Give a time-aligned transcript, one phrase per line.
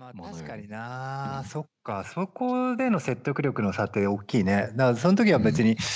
[0.00, 1.48] まあ確かにな、うん。
[1.48, 2.04] そっか。
[2.04, 4.70] そこでの説得力の差って大きいね。
[4.74, 5.86] だからその時は別に、だか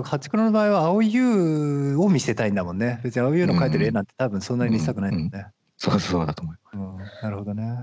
[0.00, 3.00] らハチクロの場合は青い優を見せたいんだもんね。
[3.04, 5.30] 別に青い優の描いてる絵なんて多分そんなに見せたくないんだもん。
[5.30, 6.56] ね、そうそうだと思う。
[6.72, 6.96] うん。
[7.22, 7.78] なるほどね。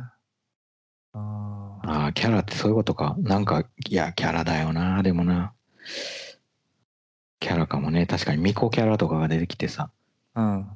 [1.13, 1.89] あー。
[1.89, 3.15] ああ、キャラってそういうことか。
[3.19, 5.53] なんか、いや、キャラだよな、でもな。
[7.39, 8.05] キャラかもね。
[8.05, 9.91] 確かに、ミコキャラとかが出てきてさ、
[10.35, 10.67] うん。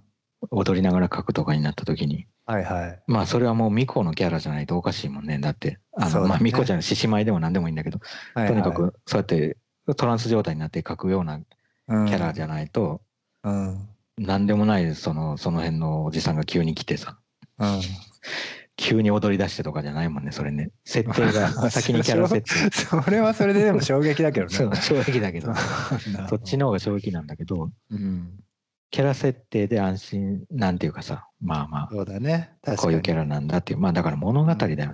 [0.50, 3.04] 踊りながら描くとかになった時に、はいはい。
[3.07, 5.39] まあ、それはもうミコのキャラじゃないとおかしいもんね。
[5.39, 6.29] だって、あの、ね。
[6.29, 8.00] まあ、ミコちゃんの獅子舞でも何でもいいんだけど、
[8.33, 9.57] はいとにかく、そうやって、
[9.96, 13.02] トランス状態になって描くようなキキャラじゃないと、
[13.43, 13.68] うん。
[13.68, 17.18] うん何でもない、その、その辺のおじさんが急に来てさ、
[17.57, 17.82] うん。
[18.75, 20.71] 急に踊り出してとかじゃないもんね、それね。
[20.86, 22.69] 設定が、 先にキャラ設定。
[23.04, 24.54] それはそれででも衝撃だけどね。
[24.54, 25.54] 衝撃だけど。
[26.30, 28.39] そっちのの方が衝撃なんだけど、うん
[28.93, 34.75] キャラ設定で安心なんていうかさ、まあまそうだねあ、確かにこういうキャラなんだっていう、まあだから物語だよ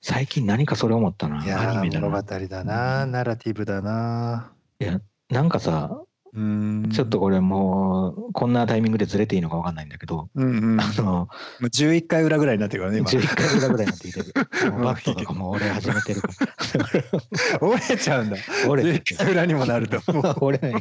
[0.00, 2.22] 最近何かそれ思ったな、いやアニメだー物語な。
[2.22, 4.52] だな、ナラティブだな。
[4.78, 6.04] いや、なんかさ、
[6.34, 11.28] ちょっと、これもう、こんなタイミングでずれていいのかわかんないんだけど、うんうん、あの、も
[11.60, 13.08] う11回裏ぐらいになってるからね、今。
[13.08, 14.26] 11回裏ぐらいになってきてる。
[14.72, 17.58] もうバットとかも俺始めてるから。
[17.68, 18.36] 折れちゃうんだ。
[18.68, 20.12] 俺11回裏にもなると。
[20.12, 20.74] もう俺ね、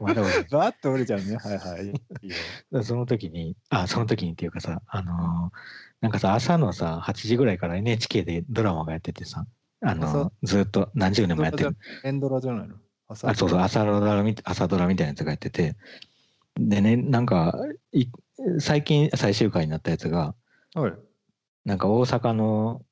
[0.00, 0.42] まだ俺。
[0.50, 1.36] バッと折れちゃうね。
[1.36, 1.92] はいはい。
[2.84, 9.46] その時に、あ、その時にっていうかさ、あのーなんかさ、朝のさ、8時ぐらいから NHK でドラマがやっててさ、
[9.82, 11.76] あのずっと何十年もやってる。
[12.04, 12.76] エンドラじゃないの？
[13.10, 15.76] 朝あ、そうそう、朝ドラみ朝ドラみたいなやつがやってて、
[16.56, 17.58] でね、なんか、
[17.92, 18.06] い
[18.60, 20.34] 最近最終回になったやつが、
[20.74, 20.92] はい。
[21.64, 22.82] なんか大阪の、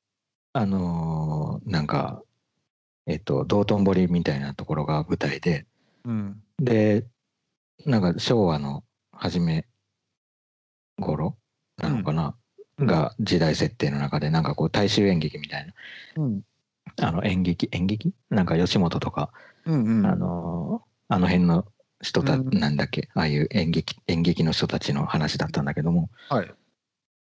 [0.53, 2.23] あのーなんか、
[3.07, 5.67] えっと、道頓堀みたいなところが舞台で、
[6.05, 6.43] うん。
[6.59, 7.07] で、
[7.87, 9.67] なんか昭和の初め
[10.99, 11.37] 頃
[11.77, 12.37] なのかな、
[12.79, 12.87] うん。
[12.87, 15.73] が時代設定の中で、なんかこう大衆演劇みたいな、
[16.23, 16.43] うん。
[17.01, 18.13] あの演劇、演劇？
[18.31, 19.31] なんか吉本とか、
[19.69, 20.07] うんうん。
[20.07, 21.65] あのーあの辺の
[22.03, 22.51] 人た、うん。
[22.51, 26.55] なんだっけ、ああいう演劇、演劇の人たちの話だったんだけども、はい。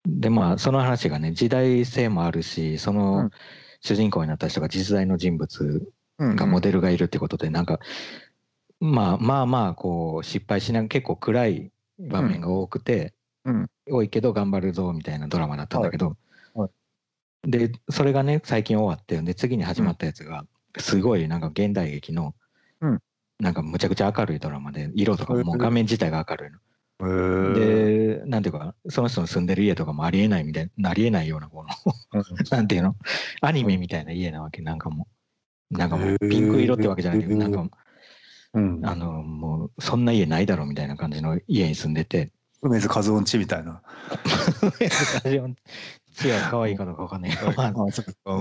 [0.06, 3.30] で、まあ、その話がね、時代性もあるし、そうのん。
[3.80, 7.78] 主人公になった人が実在の人物うんがモデルがいるってことで、なんか、
[8.80, 13.70] まあまあまあ、こう、失敗しながら結構暗い場面が多くて、うん。
[13.90, 16.16] 多いけど頑張るぞみたいなドラマだったんだけど、
[16.54, 16.68] は
[17.46, 17.50] い。
[17.50, 20.46] で、それがね、最近終わって、で、次に始まったやつが、
[20.78, 22.34] すごいなんか現代劇の、
[22.80, 23.00] うん。
[23.38, 26.58] なんかむちゃくちゃ明るいドラマで、色とかももう画面自体が明るいの。
[27.54, 31.68] で、なんていうか、その人の住んでる家とかもありえないみたいな、ありえないような、この、
[32.50, 32.96] なんていうの？
[33.40, 35.08] アニメみたいな家なわけ、なんかも
[35.70, 35.76] う。
[35.76, 37.68] なんかもう、ピンク色ってわけじゃないけど、なんか、
[38.54, 38.80] うん。
[38.86, 42.30] あの、もう、そんな家ないだろみたいな感じの家に住んでて、
[42.64, 43.82] 梅津和夫んちみたいな。
[45.30, 45.54] 違う、
[46.50, 47.84] 可愛いかどうかわかんないけど、まあ、まあ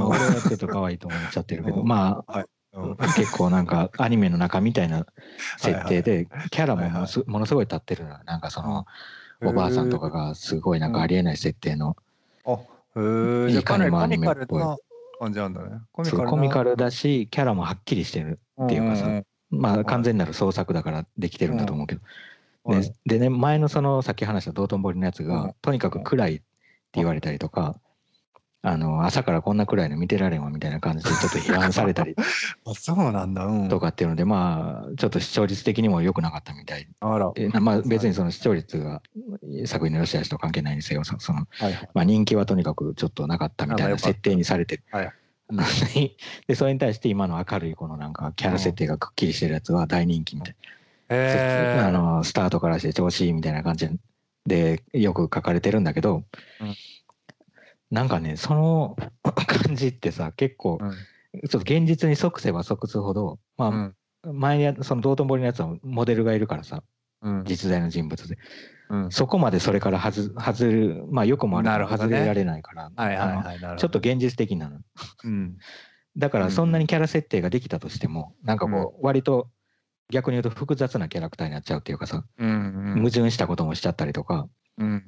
[0.07, 5.06] 俺はちょっと可愛いと思っちゃってるけど、まあ、うん結構なんかアニメの中みたいな
[5.57, 6.89] 設定で、キャラも
[7.28, 8.06] ものすごい立ってる。
[8.25, 8.85] なんかその、
[9.44, 11.97] おばあさんとかがすごいなんかありえない設定の。
[13.50, 14.78] いいかなりコ感じのアニミカルメっぽいな
[15.19, 15.81] 感じなんだね。
[15.91, 18.40] コミカルだし、キャラもはっきりしてる。
[18.63, 22.01] っていうかさまあ完全なる創作だからできてるんだと思うけど。
[22.66, 26.44] うんででね、前のそのさっき話した道頓堀のやつうんが、とにかく暗いって
[26.94, 27.79] 言われたりとか、
[28.66, 32.16] あの、朝からこんな暗いの見てられんわみたいな感じで ちょっと批判されたり
[32.66, 33.46] あ、そうなんだ。
[33.46, 33.69] うん。
[33.69, 36.88] とかっていうので、まあ、ちょっと視聴率的にも良くなかったみたい。
[37.02, 37.29] あら。
[37.35, 39.02] えまあ別にその視聴率が
[39.66, 41.90] 作品の良し悪しと関係ないにせよ、そその、はいはい。
[41.94, 44.84] まあ人気はとにかくちょっとなかったみたいな設定にされてる。
[44.91, 45.13] はい
[46.47, 50.56] で、それに対して今の明るいこのなんかキャラ設定がくっきりしてるやつは大人気みたい。
[50.59, 50.69] な。
[51.79, 53.90] あの、スタートからして調子いいみたいな感じ
[54.46, 56.24] でよく書かれてるんだけど、
[56.62, 56.75] うん
[57.94, 60.91] なんかね、その 感じってさ、結構、うん。
[60.91, 63.69] ちょっと現実に即せば即すほど、まあ、
[64.25, 64.40] うん。
[64.40, 66.84] 前にやその道頓堀のやつはモデルがいるからさ、
[67.22, 67.44] うん。
[67.46, 68.38] 実在の人物で。
[68.90, 69.11] うん。
[69.11, 72.91] そこまでそれから外外る、まあよくもある外れられないから、
[73.78, 74.79] ちょっと現実的なの。
[75.23, 75.58] うん。
[76.17, 79.49] だからそんなにキャラ設定ができたとしても、なんかこう、割と
[80.09, 84.47] 逆に言うと複雑なキャラクターになっちゃうっていうかさ、うん矛盾したこともしちゃったりとか、
[84.78, 84.97] うん。
[84.97, 85.02] っ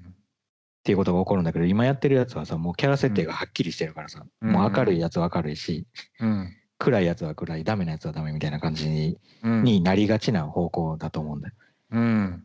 [0.84, 5.86] ていうことが起こるんだけど、今やってるやつはさ、もうキャラ設定がはっきりしてるからさ、うんもう明るいやつは明るいし、
[6.20, 6.56] うん。
[6.78, 9.64] 暗いやつは暗い、ダメなやつはダメみたいな感じに,、うん。
[9.64, 11.54] になりがちな方向だと思うんだよ。
[11.92, 12.44] うん。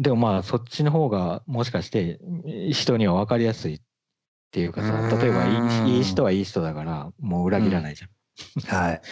[0.00, 2.18] でもまあそっちの方がもしかして
[2.72, 3.80] 人には分かりやすいっ
[4.50, 5.44] ていうかさうん例えば
[5.86, 9.02] いい人はいい人だからもう裏切らないじゃん、はい。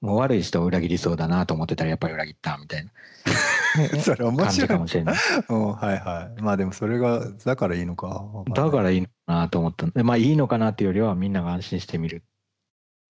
[0.00, 2.90] もう悪い人を裏切りそうだなと思ってたらやっぱり裏切ったみたいな
[4.02, 4.68] それ面白い。
[4.68, 5.16] かもしれない
[5.48, 6.42] うん、はいはい。
[6.42, 8.26] まあでもそれが、だからいいのか。
[8.54, 12.24] だからいいのかなと思ったでまあいいのかなっていうよりはみんなが安心して見る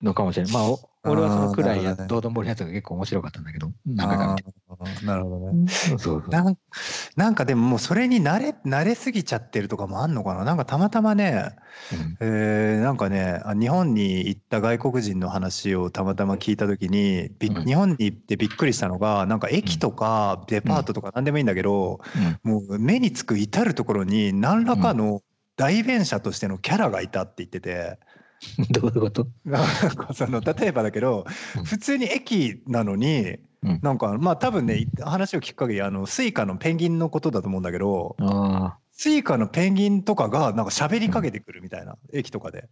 [0.03, 0.53] のかもしれない。
[0.53, 2.07] まあお俺はそのくらいやね。
[2.09, 4.37] 道頓堀のやつが結構面白かったんだけど何回か
[5.03, 5.67] なるほどね。
[5.69, 6.59] そうそうなん
[7.17, 10.45] なんかでももうそれに慣れ慣れすぎちゃってるとかもあんのかな？
[10.45, 11.57] なんかたまたまね、
[11.91, 12.17] うん。
[12.21, 17.65] えーなんかねあ日本に行った外国人の話をたまたま聞いた時に、びうん。
[17.65, 22.01] 日本に行ってびっくりしたのがなんか駅とかデパートとか何でもいいんだけど、
[22.45, 22.53] うん。
[22.53, 25.23] もう目につく至る所に何らかの
[25.57, 27.99] 代弁者としてのキャラがいたって言ってて。
[28.71, 29.27] どういうこと？
[29.45, 29.65] なん
[29.97, 31.25] かその例えばだけど、
[31.59, 31.65] うん。
[31.65, 33.81] 普通に駅なのに、うん。
[33.83, 42.69] なんかまあ多分ね話を聞く限りあの Suicaのペンギンのことだと思うんだけどあ Suicaのペンギンとかがなんか喋りかけてくるみたいな、駅とかで。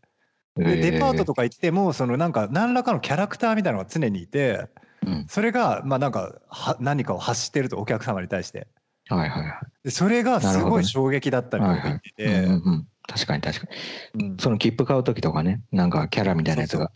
[0.58, 4.66] あでデパートとか行ってもそのなんか何らかのキャラクターみたいなのが常にいて
[5.06, 5.26] うん。
[5.28, 8.66] それがまあなんかは何かを発してるとお客様に対して
[9.08, 9.52] はいはいはい。
[9.84, 13.66] でそれがすごい衝撃だったみたいなこと言ってて、うんうんうん確かに確か
[14.14, 14.24] に。
[14.26, 14.36] うん。
[14.36, 16.90] その切符買う時とかねなんかキャラみたいなやつが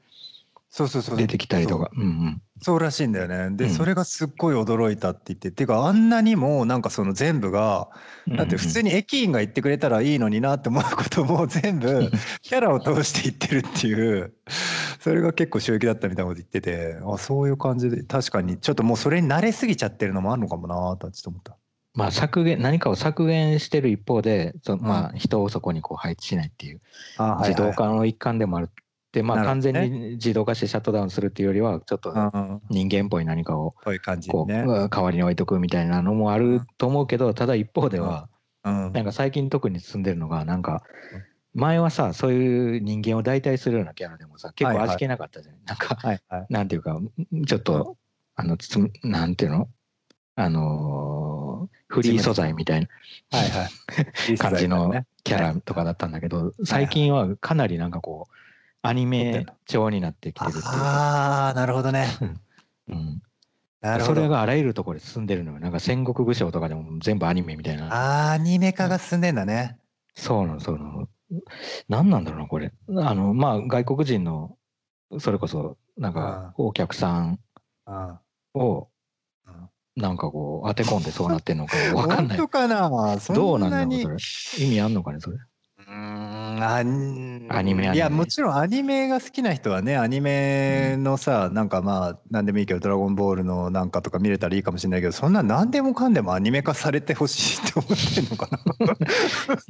[0.73, 1.19] そうそうそう。
[1.19, 1.91] 出てきたりとか。
[1.95, 2.01] う。
[2.01, 2.43] んうん。
[2.63, 3.55] そうらしいんだよね。
[3.57, 3.71] で、うん。
[3.71, 7.91] それがすっごい驚いたって言って、てかあんなにもなんかその全部が、
[8.27, 12.11] だって普通に駅員が言ってくれたらいいのになって思うことも全部
[12.41, 14.33] キャラを通して言ってるっていう、
[15.01, 18.57] それが結構衝撃だったみたいなこと言ってて、あ、そういう感じで、確かに。
[18.57, 21.59] ちょっともうそれに慣れすぎちゃってるのもあるのかもなとはちょっと思った。
[21.95, 26.81] まあ削減何かを削減してる一方でそまあ人をそこにこう配置しないっていう
[27.19, 28.71] あ自動化の一環でもある
[29.13, 34.65] でまあ完全に自動化してシャットダウンするっていうよりはちょっとうん、人間っぽい何かをこういう感じこうにね。
[34.89, 38.29] 代わりに置いとくみたいなのもあると思うけどただ一方では
[38.65, 38.93] うん。
[38.93, 40.83] なんか最近特に進んでるのがなんか
[41.55, 44.97] 前はさそういう人間を代替するようなキャラでもさ結構はいはい。
[44.97, 45.61] 味気なかったじゃない？
[45.67, 46.47] なんかはいはい。
[46.49, 46.99] なんていうか
[47.47, 47.99] ちょっと
[48.35, 49.69] あのつなんていうの？
[50.35, 52.89] あのーフリー素材みたいな。
[53.39, 53.69] はいは
[54.33, 54.39] い。
[54.39, 55.07] 感じのね。
[55.25, 58.35] キャラとかだったんだけど最近はかなりなんかこう
[58.83, 62.09] アニメ調になってきてるっていうか、ああ、なるほどね。
[62.89, 63.23] うん、
[63.81, 64.15] なるほど。
[64.17, 65.61] それがあらゆるところで進んでるのよ。
[65.61, 68.33] なんか戦国武将とかでも全部アニメみたいな。
[68.33, 69.79] アニメ化が進んでんだね。
[70.15, 71.09] そうなのそうなの。
[71.89, 72.73] 何なんだろうなこれ。
[72.89, 74.57] あのまあ外国人の
[75.19, 77.39] それこそなんかお客さん
[77.87, 78.19] うん。
[78.55, 78.92] をうん
[79.97, 82.39] なんかこう当て込んでそうなってんのか わかんない。
[82.39, 82.91] 本当かな？
[83.35, 84.17] どうなんだろうにそれ。
[84.67, 85.37] 意味あんのかねそれ。
[85.37, 86.83] うーんア
[87.63, 98.49] ニメいやもちろんアニメが好きな人はねアニメのさ、なんかまあ何でもいいけど「ドラゴンボール」のなんかとか見れたらいいかもしれないけどそんな何でもかんでもアニメ化されてほしいって思ってんのか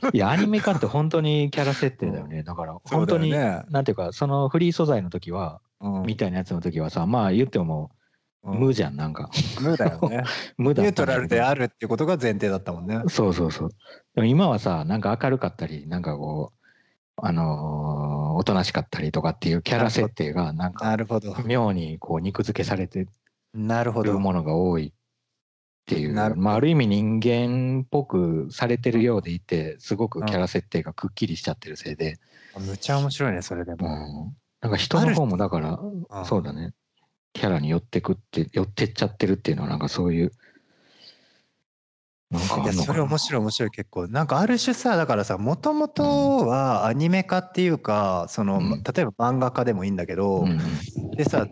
[0.03, 0.11] な？
[0.13, 2.45] いやアニメ化って本当にキャラ設定だよね。
[2.45, 6.03] だから本当に、ねなんていうかそのフリー素材の時はうん。
[6.03, 8.02] みたいなやつの時はさまあ言ってもうん
[8.43, 9.31] 無じゃんなんか。
[9.61, 10.25] 無だよね。
[10.59, 13.03] 無だニュートラルであるっていうことが前提だったもんね。
[13.09, 13.69] そうそうそう。
[14.15, 16.67] でも今はさなんか明るかったりなんかこう
[17.17, 21.37] あのーおとなしかったりとかっていうキャラ設定がなんかなるほど。
[21.45, 23.07] 妙にこう肉付けされて
[23.55, 24.13] なるほど。
[24.13, 24.93] るものが多いっ
[25.87, 26.13] ていう。
[26.15, 26.35] なる。
[26.35, 32.19] ほどまあ、ある意味人間っぽくされてるようでいてすごくキャラ設定がくっきりしちゃってるせいで、
[32.59, 36.73] むちゃ面白いねそれでうも、ん、なんか人の方もだからうんそうだね
[37.33, 40.33] キャラに寄ってくって寄ってっちゃってるっていうのはなんかそういう
[42.33, 44.09] なんかいやそれ面白い面白い結構。
[44.09, 46.03] なんかある種さだからさもともと
[46.47, 48.83] はアニメ化っていうかその、うん。
[48.83, 50.59] 例えば漫画化でもいいんだけど、うん
[51.17, 51.47] でさ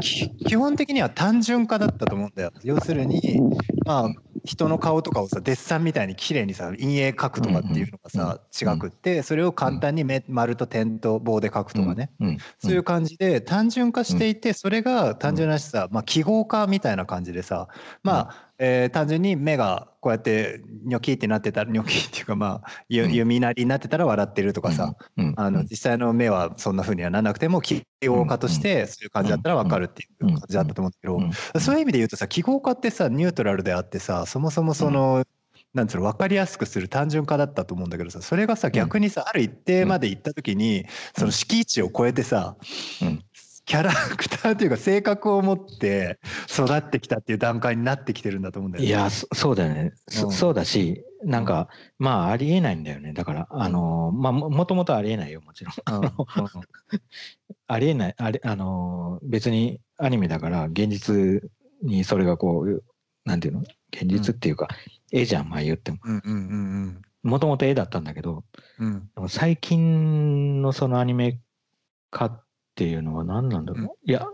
[0.00, 2.52] き基本的には単純化だったと思うんだよ。
[2.64, 3.40] 要するに
[3.86, 4.08] まあ
[4.44, 12.38] 人の顔とかをさデッサンみたいに綺麗にさ陰影描くとかっていうのがさ、うん違くってそれを簡単に目丸と点と棒で描くとかね、うん。
[12.58, 17.68] そういう感じで単純化していてそれが単純なしさ、まあ、記号化みたいな感じでさ
[18.02, 25.34] まあ、えー単純に目がこうやってニョキってなってたらニョキっていうかまあ弓なりになってたら笑ってるとかさ、うん。
[25.36, 31.60] あの実際の目はそんな風にはならなくても記号化としてそういう感じだったら分かるっていう感じだったと思うんだけど、うん。
[31.60, 35.24] そういう意味で言うとさ記号化ってさニュートラルであってさそもそもその、
[35.74, 40.86] なんつうの分かりやすくする単純化だったと思うんだけどさそれがさ逆にさ、ある一定まで行った時に、
[41.16, 42.56] その敷地を超えてさ、
[43.02, 43.22] うん
[43.68, 48.88] キャラクターっていうか性格を持って育ってきたっていう段階になってきてるんだと思うんだよね。
[48.88, 50.32] いやそそうだよね、そうん。
[50.32, 53.12] そうだしなんかまあありえないんだよね。
[53.12, 55.96] だからあのまあももともとありえないよもちろん。
[55.96, 56.04] うん。
[56.04, 56.12] うん
[57.70, 61.42] ありえないあれあの別にアニメだから現実
[61.82, 62.82] にそれがこう
[63.26, 63.60] なんていうの？
[63.92, 64.68] 現実っていうか、
[65.12, 65.98] 絵じゃんまあ言っても。
[66.04, 66.36] うんうんう
[66.86, 68.44] んもともと絵だったんだけど
[69.26, 71.40] 最近のそのアニメ
[72.10, 72.44] 化っ
[72.78, 73.88] ていうのは何なんだろう、うん。
[74.08, 74.24] いや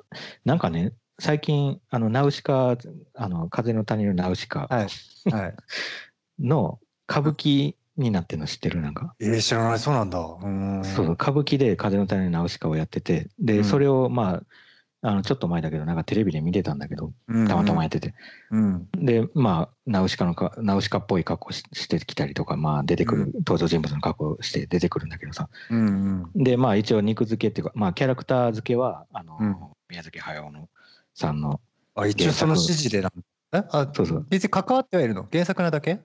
[0.44, 2.76] なんかね最近あのナウシカ
[3.14, 5.32] あの風の谷のナウシカはい。
[5.32, 5.54] はい。
[6.38, 8.82] の歌舞伎になってるの知ってる？
[8.82, 9.14] なんか。
[9.20, 10.18] えー、知らない、そうなんだ。
[10.18, 10.82] うん。
[10.84, 11.14] そうそう。
[11.14, 13.64] 歌舞伎で風の谷のナウシカをやってて、で、うん。
[13.64, 14.42] それをまあ、
[15.06, 18.14] あのちょっと前だけど、なんかテレビで見てたんだけど、うんたまたまやってて。
[18.50, 18.88] うん。
[18.94, 25.50] で、まあ、ナウシカのか、ナウシカっぽい格好ししてきたりとか、まあ、出てくる、うん登場人物の格好して出てくるんだけどさ。
[25.70, 26.30] うん。
[26.34, 26.42] うん。
[26.42, 29.56] で、まあ、一応肉付けっていうか、まあ、キャラクター付けは、あの、うん
[29.90, 30.70] 宮崎駿の
[31.14, 31.60] さんの、
[31.94, 33.12] あ、一応その指示でなん
[33.52, 33.62] え？
[33.70, 35.28] あ、そうそう別に関わってはいるの？
[35.30, 36.00] 原作なだけ？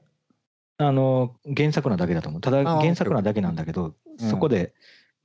[0.78, 2.42] あの、原作なだけだと思う。
[2.42, 4.74] ただ、あ原作なだけなんだけど、うんそこで、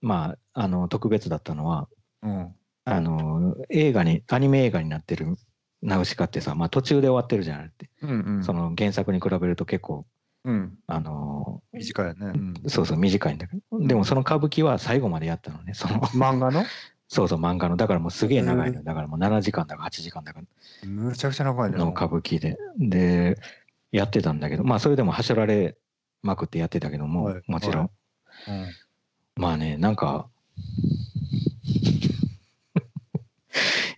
[0.00, 1.88] まあ、あの、特別だったのは、
[2.22, 2.54] うん。
[2.84, 5.36] あの、映画に、アニメ映画になってる
[5.82, 7.90] ナウシカってさ、まあ、途中で終わってるじゃないって。
[8.02, 8.44] うんうん。
[8.44, 10.06] その原作に比べると結構、
[10.44, 10.74] うん。
[10.86, 12.26] あの、短いよね。
[12.26, 12.54] うん。
[12.68, 13.80] そうそう、短いんだけど。
[13.80, 15.72] でも、その歌舞伎は最後までやったのね。
[15.74, 16.64] その、漫画の？
[17.08, 17.76] そうそう、漫画の。
[17.76, 18.82] だからもうすげえ長いの。
[18.82, 20.40] だからもう7時間だか8時間だか
[20.86, 21.78] むちゃくちゃ長いね。
[21.78, 22.58] の歌舞伎で。
[22.78, 23.38] で、
[23.92, 25.76] やってたんだけど、まあそれでもはしょられ
[26.22, 27.90] まくってやってたけども、はいもちろん。
[28.48, 28.66] うん。
[29.36, 30.28] まあね、なんか、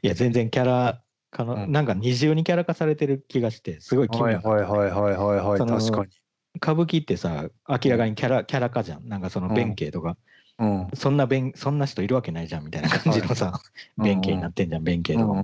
[0.06, 5.58] いや、全然キャラかの、うんなんか二重にキャラ化されてる気がして、すごい奇妙なはいはいはいはいはいはい。
[5.58, 6.08] その確かに。
[6.56, 9.08] 歌舞伎ってさ、明らかにキャラ、キャラ化じゃん。
[9.08, 10.16] なんかその弁慶とか、
[10.58, 10.88] うん。
[10.94, 13.60] そんな弁、そんな人いるわけないじゃんみたいな感じのさ、は
[13.98, 15.42] い 弁慶になってんじゃん、弁慶とか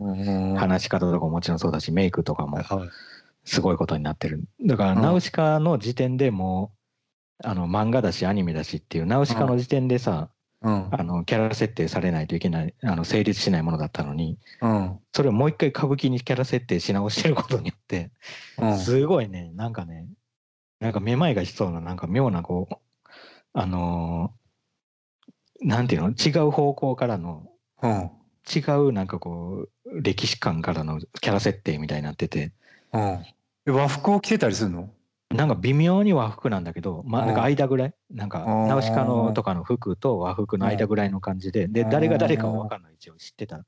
[0.58, 2.58] 話し方とかももちろんそうだし、メイクとかも。
[3.44, 4.44] すごいことになってる。
[4.64, 6.72] だから、うんナウシカの時点でも
[7.42, 10.30] う、あの、漫画だし、アニメだしっていう、ナウシカの時点でさ、
[10.62, 10.88] うん。
[10.90, 14.98] あの、キャラ設定されないといけない、あの、成立しないものだったのに、うん。
[15.12, 18.10] それをもう一回歌舞伎にキャラ設定し直してることによって、
[18.58, 18.78] うん。
[18.78, 20.06] すごいね、なんかね、
[20.80, 22.74] なんかめまいがしそうな、なんか妙な、こう、
[23.52, 24.42] あのー
[25.64, 26.10] なんていうの？
[26.10, 27.46] 違う方向からの、
[27.82, 28.10] うん。
[28.52, 32.52] 違うなんかこう、歴史観からのキャラ設定みたいになってて、
[32.92, 33.00] うん。
[33.66, 34.90] え和服を着てたりするの？
[35.34, 43.64] なんか微妙に和服なんだけど、まあなんか間ぐらい、なんかうんナウシカのとかの服と和服の間ぐらいの感じで、で、うん誰が誰かは分かんない、一応知ってた。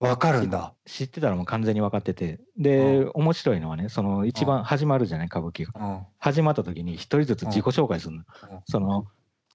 [0.00, 0.74] わかるんだ。
[0.86, 5.72] 知ってたらもう完全に分かってて、で、面白いのはね、その一番始まるじゃない、歌舞伎が。
[5.80, 6.06] うん。
[6.18, 8.22] 始まった時に一人ずつ自己紹介するの。
[8.50, 8.60] うん。
[8.66, 9.06] その、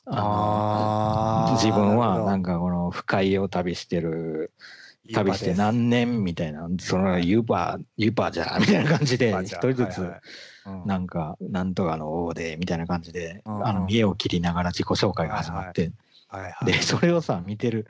[0.05, 4.51] あの自分はなんかかこの深いを旅してる、
[5.11, 10.11] 旅して何年みたいな、そのユーバー、ユーバーじゃ みたいな感じで、一人ずつ、
[10.85, 15.91] なんか、なんとかの王でみたいな感じで、うんあの見栄を切りながら自己紹介が始まって。
[16.65, 17.85] で、それをさ、見てる、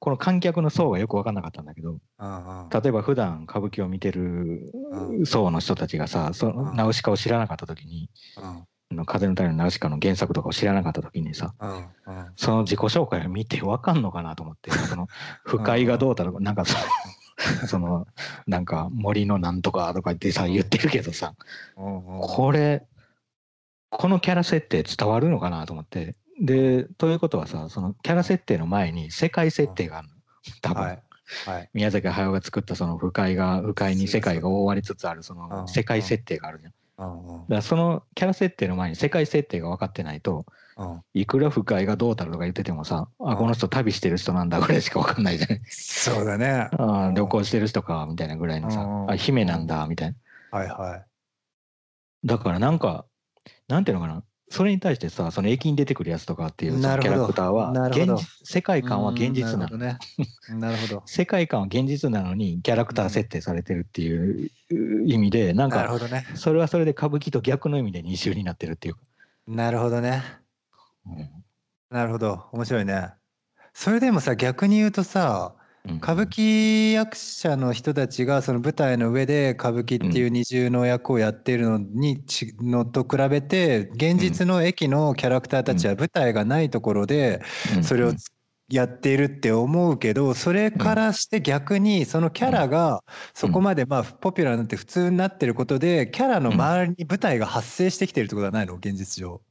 [0.00, 4.72] この観客の層がよく分かんなかったんだけど、例えば普段歌舞伎を見てる
[5.20, 6.76] う層の人たちがさ、そのうん。
[6.76, 8.10] ナウシカを知らなかった時に、
[8.94, 11.84] の風の谷のナウシカの原作とかを知らなかった時にさ、うんうん
[12.36, 15.08] その自己紹介を見て分かんのかなと思って、 その、
[15.44, 18.06] 不快がどうだろう、なんかその、その、
[18.46, 21.34] なんか森のなんとかとか言ってさ、言ってるけどさ、
[21.76, 22.86] これ、
[23.90, 26.16] このキャラ設定伝わるのかなと思って。
[26.40, 30.14] で、ということはさ、そのキャラ設定の前に世界設定があるの。
[30.60, 31.02] 多分、はい
[31.46, 31.70] はい。
[31.72, 36.72] 宮崎駿が作ったその不快が、不快に世界が覆われつつあるそうんの世界設定があるじゃん。
[36.98, 40.46] だうんうんからそのキャラ設定の前に世界設定が分かってないと、
[40.76, 45.62] うんいくら不快がどうたるとか言っててもさ、あ、この人旅してる人なんだぐらいしか分かんないじゃない。
[45.68, 46.68] そうだね。
[46.72, 50.16] あー旅行してる人か、みたいなぐらいのさう、んあ、姫なんだ、みたいな。
[50.58, 51.06] はいはい。
[52.24, 53.06] だからなんか、
[53.68, 54.24] なんていうのかな、
[54.54, 59.68] それに対してさ、その駅に出てくるやつとかっていうキャラクターは、現実世界観は現実なの。
[59.72, 60.60] うんなるほどね。
[60.60, 61.02] なるほど。
[61.06, 64.50] 世界観は現実なのに、キャラクター設定されてるっていう
[65.06, 66.24] 意味で、なんか、なるほどね。
[66.36, 69.00] それはそれで歌舞伎と逆の意味で二重になってるっていうか。
[69.48, 70.22] なるほどね。
[71.04, 71.28] うん
[71.90, 72.46] なるほど。
[72.52, 73.08] 面白いね。
[73.72, 87.42] それでもさ、逆に言うとさ、うん歌舞伎役者の人たちがその舞台の上で歌舞伎っていう二重の役をやっているのにちのと比べて現実の駅のキャラクターたちは舞台がないところで
[87.76, 87.84] うん。
[87.84, 88.12] それを
[88.70, 98.76] やっているって思うけどそれからして逆にそのキャラがそこまでまあポピュラーになって普通になってることでキャラの周りに舞台が発生してきてるってことはないの？
[98.76, 99.42] 現実上。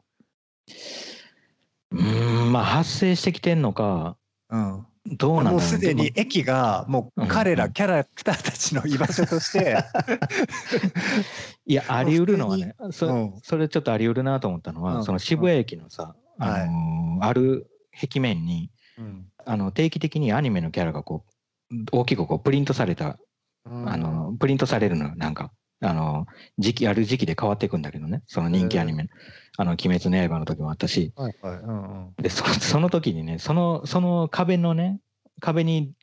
[1.92, 4.18] うーん、まあ発生してきてんのか、
[4.50, 7.74] うんどうなんもうすでにで駅がもう彼らうん。
[7.74, 9.76] キャラクターたちの居場所として。
[9.76, 9.82] も
[11.66, 13.34] いや、あり得るのはね、そ,、うん。
[13.44, 15.04] それちょっとあり得るなと思ったのは、うん。
[15.04, 16.44] その渋谷駅のさ、うん。
[16.44, 17.68] あのーある
[18.00, 19.28] 壁面に、うん。
[19.46, 21.26] あの定期的にアニメのキャラがこ
[21.72, 23.20] う大きくこうプリントされた、
[23.66, 25.52] あのプリントされるのよなんか
[25.84, 26.26] あの
[26.58, 29.10] 時期ある時期で変わっていくんだけどねその人気アニメ、
[29.58, 35.00] あの「鬼滅の刃」の時もあったしはいはいうんうんでそ その時にねそのその壁のね
[35.40, 35.94] 壁に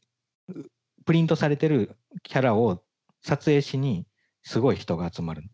[0.48, 0.54] う
[1.04, 2.82] プリントされてるキャラを
[3.22, 4.06] 撮影しに
[4.42, 5.44] すごい人が集まる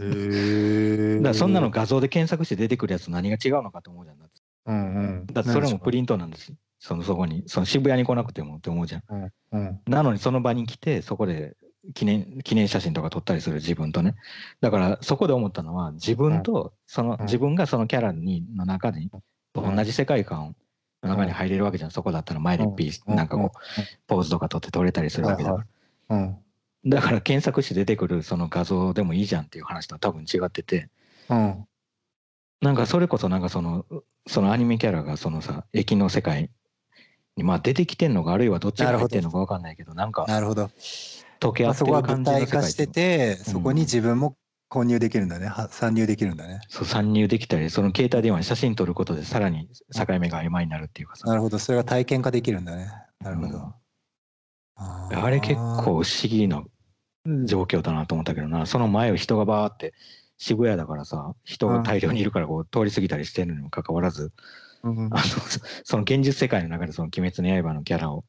[0.00, 4.18] へだからそんなの画像で検索して出てくるやつ何が違うのかと思うじゃん。
[4.66, 5.26] うんうん。
[5.26, 6.52] だってそれもプリントなんです。
[6.78, 9.02] そのそこに、その渋谷に来なくてもって思うじゃん。
[9.08, 9.80] うんうん。
[9.86, 11.56] なのにその場に来て、そこで
[11.94, 14.14] 記念、記念写真とか撮ったりする自分とね。
[14.60, 19.22] だからそこで思ったのは、自分と、その、うん自分がそのキャラに、の中に、うん
[19.54, 20.54] 同じ世界観
[21.02, 21.90] の中に入れるわけじゃん。
[21.90, 23.58] そこだったら前でピース、うんなんかこう、
[24.06, 25.64] ポーズとか撮って撮れたりするわけだか
[26.08, 26.16] ら。
[26.16, 26.38] うん。
[26.86, 30.90] だから検索して出てくるその画像でもいいじゃんっていう話とは多分違ってて、
[31.28, 31.66] うん。
[32.60, 33.84] なんかそれこそなんかその、
[34.26, 36.50] そのアニメキャラがそのさ、駅の世界
[37.36, 40.70] にまあ出てきてんのか、あるいはどっちが入ってんのかわかんないけど、なんかなるほど。
[41.40, 44.36] 溶け合まあ、ってる感じの世界台化してて、そこに自分も
[44.68, 45.46] 混入できるんだね。
[45.46, 46.60] は参入できるんだね。
[46.68, 51.58] そう参入できたり、その携帯電話に写真撮ることでさらに境目が曖昧になるっていうかさ、なるほど。
[51.58, 52.90] それが体験化できるんだね。
[53.20, 53.58] なるほど。
[53.58, 53.74] うん
[54.78, 56.62] ああれ結構不思議な
[57.44, 59.92] 状況だなと思ったけどな、その前を人がバーって
[60.38, 64.32] 渋谷だからさ、人が大量にいるからこう通り過ぎたりしてるにもかかわらず、
[64.84, 65.22] うんあの
[65.82, 68.24] その現実世界の中でその鬼滅の刃のキャラを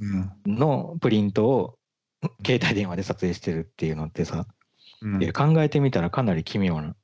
[0.00, 1.76] うんのプリントを
[2.46, 4.46] 携帯電話で撮影してるっていうのってさ、
[5.00, 5.32] うん。
[5.32, 6.94] 考えてみたらかなり奇妙な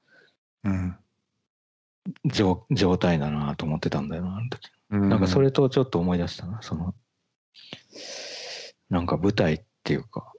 [0.65, 0.97] うん。
[2.25, 4.71] 状状態だなと思ってたんだよなあの時。
[4.91, 5.09] うん。
[5.09, 6.95] なんかそれとちょっと思い出したなその
[8.89, 10.33] なんか舞台っていうか。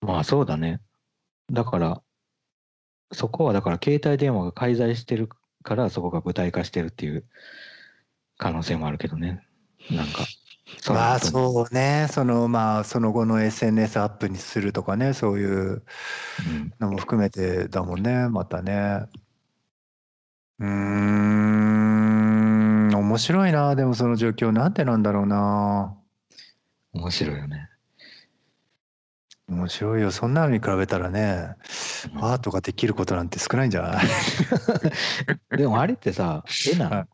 [0.00, 0.80] まあそうだね。
[1.50, 2.02] だから
[3.12, 5.28] そこはだから携帯電話が介在してる
[5.62, 7.24] からそこが舞台化してるっていう
[8.36, 9.46] 可能性もあるけどね。
[9.90, 10.24] なんか
[10.88, 15.82] まあそうねそのまあその後の SNS アップにするとかねそういう
[16.38, 16.72] うん。
[16.80, 19.06] のも含めてだもんねまたね。
[20.60, 25.96] うーん面白いなでもその状況なんでなんだろうな。
[26.92, 27.68] 面白いよね。
[29.48, 31.54] 面白いよそんなのに比べたらね
[32.14, 32.24] うん。
[32.24, 34.06] アートができることなんて少ないんじゃない？
[35.56, 37.06] でもあれってさ絵な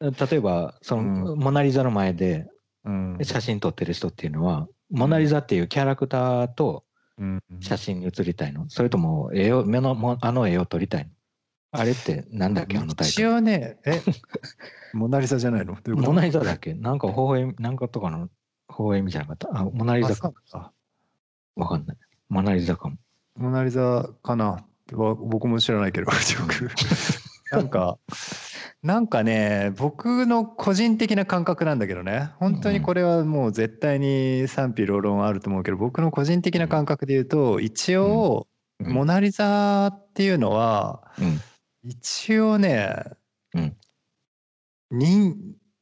[0.00, 2.48] 例えばその、うモナ・リザの前で
[2.84, 3.18] うん。
[3.22, 6.84] 写真撮ってる人っていうのは、モナ・リザっていうキャラクターと
[7.18, 7.40] うん。
[7.60, 8.68] 写真に写りたいの。
[8.68, 11.10] それとも絵を目のもあの絵を撮りたいの。
[11.74, 14.00] あれってなんだっけあのタイト一ル応ねえ？
[14.92, 15.76] モナリザじゃないの？
[15.96, 16.74] モナ・リザだっけ？
[16.74, 18.30] なんか微笑みなんかとかの微
[18.78, 19.48] 笑みじゃなかった？
[19.52, 20.32] あモナ・リザか。
[21.56, 21.96] わかんない。
[22.28, 22.96] モナ・リザかも。
[23.36, 24.66] モナリザかな。
[24.92, 26.18] わ僕も知らないけど よ
[26.48, 26.70] く
[27.56, 27.98] なんか
[28.82, 32.30] なんかね僕の個人的な感覚なんだけどね。
[32.38, 38.48] 本当にこれはもう絶対に賛否両論あると思うけど僕の個人的な感覚で言うと一応
[38.80, 38.92] うん。
[38.92, 41.40] モナリザっていうのはうん。
[41.84, 42.96] 一応ね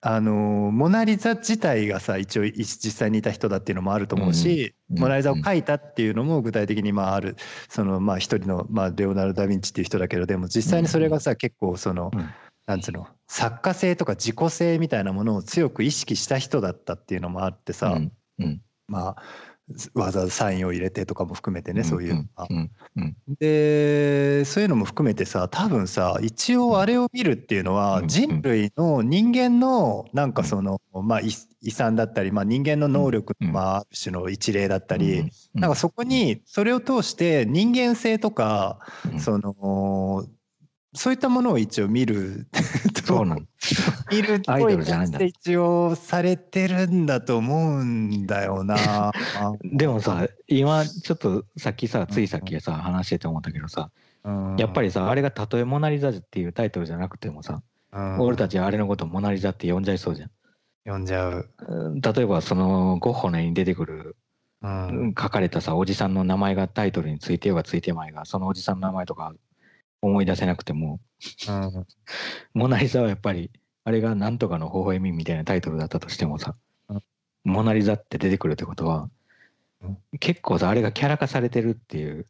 [0.03, 0.33] あの
[0.73, 7.37] モナ・リザ自体がさ一応い実際にいた人だっていうのもあると思うし、うんモナ・リザを描いたっていうのも具体的にまあある
[7.69, 12.29] そのまあ一人の、まあ、レオナルド・ダ・ヴィンチっていう人だけどでも実際にそれがさ結構その、うん
[12.71, 13.09] なんつうの？
[13.27, 18.63] 作家性とか自己性みたいなものを強く意識した人だったっていうのもあってさ、うんうん。
[18.87, 19.23] まあ
[19.95, 31.31] わざわざサインを入れてとかも含めてね、そういうのがうんうんでそういうのも含めてさ多分さ一応あれを見るっていうのはうん人類の人間のなんかその、まあ、遺
[31.61, 33.53] 遺産だったり、まあ、人間の能力の、うん。
[33.53, 35.31] まあ、ある種の一例だったり、うん。
[35.55, 38.79] なんかそこにそれを通して人間性とか、
[39.13, 39.21] うん。
[39.21, 40.25] その
[40.93, 42.49] そういったものを一応見る
[43.05, 43.49] そうなん。
[44.11, 45.19] 見るアイドルじゃないんだ。
[45.19, 49.13] で一応されてるんだと思うんだよな。
[49.65, 53.91] でもさ今ちょっとさっきさついさっきさ話してて思ったけどさ
[54.57, 58.21] やっぱり、りさあれがたとえ「モナ・リザ」っていうタイトルじゃなくてもさうん。
[58.21, 60.31] 俺たちはあれのことをモナ・リザって呼んじゃいそうじゃん。
[60.85, 61.51] 読んじゃう。
[61.69, 64.17] うん例えばそのゴッホの絵に出てくる
[64.63, 65.15] うん。
[65.19, 69.33] 書かれたさおじさんの名前がタイトルについてようがついてまいがそのおじさんの名前とか
[70.03, 71.01] 思い出せなくても。
[71.49, 71.87] うん。
[72.55, 73.51] モナ・リザはやっぱり
[73.85, 76.55] あれがなんとかの微笑みみたいなタイトルだったとしてもさ
[76.89, 77.03] うん。
[77.45, 79.09] モナ・リザって出てくるってことは
[79.83, 79.99] うん。
[80.19, 82.27] 結構さあれがキャラ化されてるっていう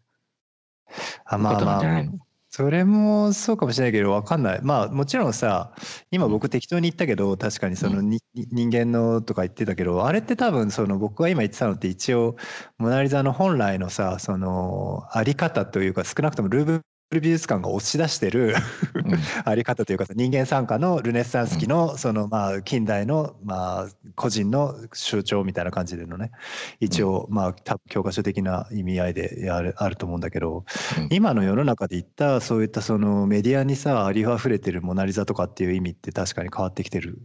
[1.25, 2.19] あこまあまあとなんじゃないの？
[2.53, 4.61] それもそうかもしれないけど分かんない。
[4.61, 5.73] まあもちろんさ
[6.11, 12.35] 今僕適当に言ったけど確かにそのに、人間のとか言ってたけどあれって多分その僕が今言ってたのって一応
[12.77, 18.55] モナ・リザの本来のさそのあり方というか少なくともルーブル美術館が押し出してる
[18.95, 19.19] うん。
[19.45, 26.31] あり方というかさ人間参加のルネッサンス期のそのまあ近代のまあ個人の象徴みたいな感じでのね
[26.79, 30.65] 一応まあ多分教科書的な意味合いであるあると思うんだけど
[30.99, 31.09] うん。
[31.11, 37.19] 今の世の中で言ったそういったそのメディアにさありふれてる「モナ・リザ」とかっていう意味って確かに変わってきてる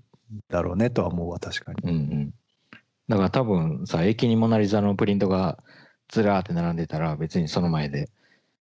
[0.50, 1.92] だろうねとは思うわ確かに。
[1.92, 2.34] うんうん。
[3.08, 5.60] だから多分さ駅にモナ・リザのプリントが
[6.10, 8.10] ずらーって並んでたら別にその前で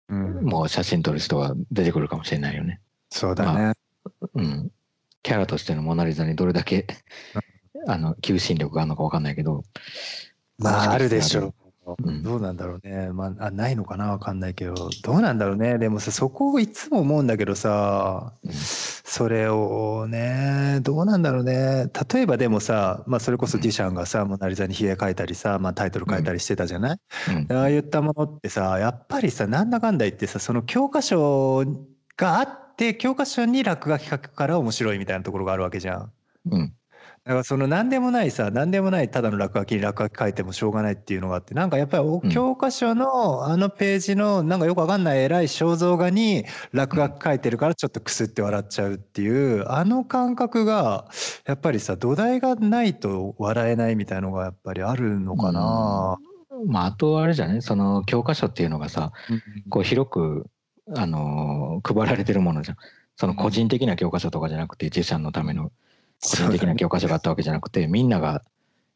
[0.09, 2.81] うん、もう写真撮る人が出てくるかもしれないよね。
[3.11, 3.73] そうだね。
[4.35, 4.71] うん。
[5.23, 6.87] キャラとしてのモナリザにどれだけ、
[7.87, 9.65] あの、求心力があるのかわかんないけど、
[10.59, 11.55] まあ、あるでしょう。
[11.99, 13.11] うんどうなんだろうね。
[13.13, 14.11] まあ、あないのかな？
[14.11, 15.79] わかんないけど、どうなんだろうね？
[15.79, 21.89] でもさ、そこをいつも思うんだけどさ、うんそれをね、どうなんだろうね？
[22.13, 26.99] 例えばでもさ、まあ、それこそデュシャンがさ、モナリザに冷え書いたりさ、まあ、タイトル書いたりしてたじゃない、
[27.49, 31.65] うんああいったものってさ、やっぱりさ、なんだかんだ言ってさ、その教科書
[32.17, 36.13] があって、教科書に落書き書くから面白いみたいなところがあるわけじゃん。
[36.51, 36.73] うん。
[37.27, 51.09] だからその何でもないさ何でもないただの落書きに落書き書いてもしょうがないっていうのがあってなんかやっぱり教科書のあのページのなんかよくわかんない偉い肖像画に落書き書いてるからちょっとクスって笑っちゃうっていうあの感覚が
[51.47, 56.19] やっぱりさ土台がないと笑えないみたいのがやっぱりあるのかな。
[56.65, 59.13] まあ、あとあれじゃね、その教科書っていうのがさ、
[59.69, 60.47] こう広く、
[60.95, 62.77] あのー配られてるものじゃん。
[63.17, 65.71] その個人的な教科書とかじゃなくて、自社のための
[66.23, 68.43] 個人的な教科書があったわけじゃなくて、みんなが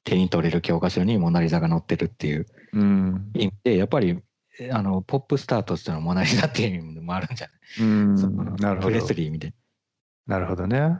[0.04, 4.18] 手に取れる教科書にモナリザが載ってるっていううん意味で、やっぱり、
[4.58, 9.54] えあの、ポップスターとしてのモナリザっていう意味でもあるんじゃない、うんなるほどプレスリー意味で。
[10.26, 10.98] なるほどね。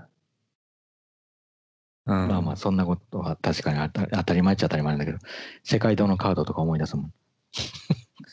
[2.06, 5.18] うん、まあまあ、そんなことは確かに当た当たり前っちゃ当たり前なんだけど、
[5.62, 7.12] 世界堂のカードとか思い出すもん。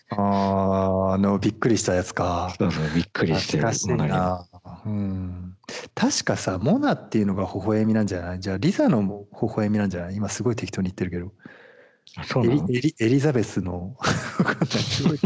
[0.10, 2.54] あーあのびっくりしたやつか。
[2.58, 3.96] そうそう、びっくりしてるしい。
[3.96, 4.46] な。
[4.86, 5.56] うん。
[5.96, 8.40] 確かさ、モナっていうのが微笑みなんじゃない？
[8.40, 10.16] じゃあ、リザのも微笑みなんじゃない？
[10.16, 11.32] 今すごい適当に言ってるけど。
[12.16, 12.66] あそうなの？
[12.70, 13.98] エリエリザベスの
[14.66, 15.18] すごい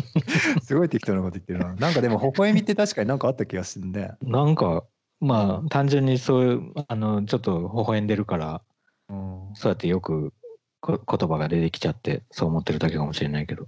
[0.64, 1.76] すごい適当なこと言ってるな。
[1.76, 4.12] なんかでも微笑みって確かになんかあった気がするね。
[4.22, 4.84] なんか、
[5.20, 8.62] まあ、単純にそういう、あの、ちょっと微笑んでるから、
[9.10, 9.52] うん。
[9.54, 10.34] そうやってよく
[10.80, 13.68] こ言葉が出てきちゃって、そう思ってるだけかもしれないけど。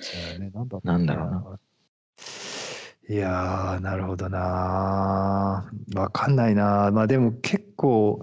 [0.00, 1.58] そうだねなんだなんだろうな。
[3.08, 5.68] いやー、なるほどな。
[5.96, 6.90] わかんないな。
[6.92, 8.20] まあでも結構、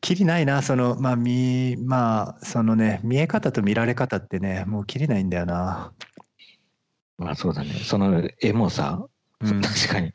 [0.00, 0.62] きりないな。
[0.62, 5.92] その、まあ見、まあ、そのね、見え方と見られ方ってね、もうきりないんだよな。
[7.18, 7.74] まあそうだね。
[7.74, 9.06] その絵もさ、
[9.42, 10.10] うん確かに、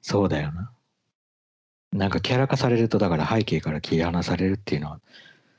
[0.00, 0.72] そうだよな。
[1.92, 5.00] なんかキャラ化されると、だから背景から切り離されるっていうのは、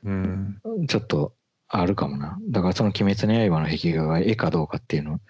[0.04, 0.60] うん。
[0.88, 1.34] ちょっと
[1.72, 2.36] あるかもな。
[2.50, 5.20] だからその鬼滅の刃の壁画が絵かどうかっていうの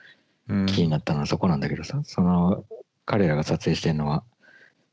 [0.49, 2.65] うん気になったのはそこなんだけどさ、その
[3.05, 4.25] 彼らが撮影してるのは、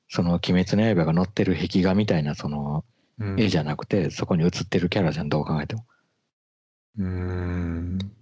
[0.09, 2.83] その鬼滅の刃が載ってる壁画みたいなその
[3.19, 5.85] うん絵じゃなくて、そこに写ってるキャラじゃん、どう考えても。
[6.97, 8.16] うん。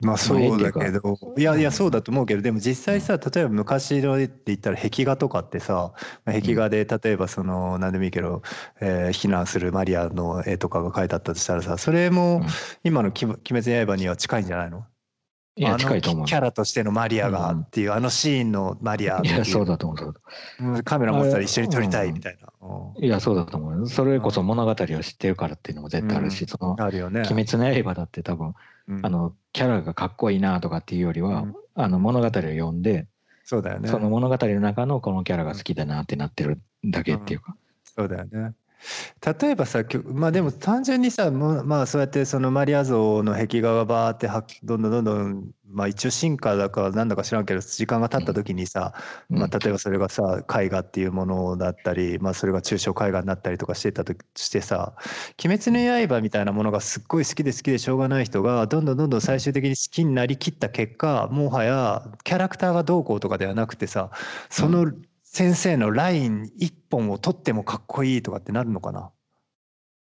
[0.00, 5.94] まあそうだけど、いやいやそうだと思うけど、でも実際さ、例えば昔の絵って言ったら壁画とかってさ、
[6.26, 8.42] まあ壁画で例えばその何でもいいけど、
[8.80, 12.46] えー避難するマリアの絵とかが描いてあったとしたらさ、それもうん。
[12.84, 14.84] 今の鬼「鬼滅の刃」には近いんじゃないの？
[15.56, 16.26] いや、近いと思う。
[16.26, 16.34] キ。
[16.34, 19.98] ャラとしてのマリアがうんっていう、あのシーンのマリアいや、そうだと思う。
[19.98, 20.20] そうだ
[20.60, 20.78] う。
[20.78, 22.48] んカメラ持ってたら一緒に撮りたいみたいな。
[22.98, 23.88] いや、そうだと思う。
[23.88, 24.82] それこそ物語を知
[25.12, 26.48] ってるからっていうのも絶対あるし、うん。
[26.48, 27.20] その、あるよね。
[27.30, 28.54] 鬼滅の刃だって多分、うん
[29.02, 33.06] あの、キャラがかっこいいなとかっていうよりは、うんあの、物語を読んで、
[33.44, 33.88] そうだよね。
[33.88, 37.56] その物語の中のこのキャラが好きだなってなってるだけっていうか。
[37.84, 38.54] そうだよね。
[39.40, 48.94] 例えばさ、きょまあでも単純にさ、もうまあそうやってそのマリア像の壁画がバーってはどんどんどんどん、まあ一応進化だかなんだか知らんけど、時間が経った時にさ、
[49.30, 49.38] うん。
[49.38, 54.94] まあ例えばそれがさ、絵画っていうものだったり、まあそれが抽象絵画になったりとかしてたとしてさ、
[55.44, 64.10] 鬼滅の刃みたいなものがすっごい好きで好きでしょうがない人が、どんどんどんどん最終的に好きになりきった結果、もはやキャラクターがどうこうとかではなくてさ、
[64.50, 64.92] その
[65.36, 69.10] 先生のライン一本を取ってもかっこいいとかってなるのかな、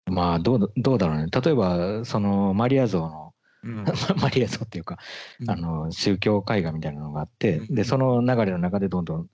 [0.05, 1.25] まあ、どうだ、どうだろうね。
[1.31, 3.83] 例えば、その、マリア像の、うん。
[4.21, 4.99] マリア像っていうか、
[5.47, 7.73] あの、宗教絵画みたいなのがあって、うん。
[7.73, 9.27] で、その流れの中でどんどん、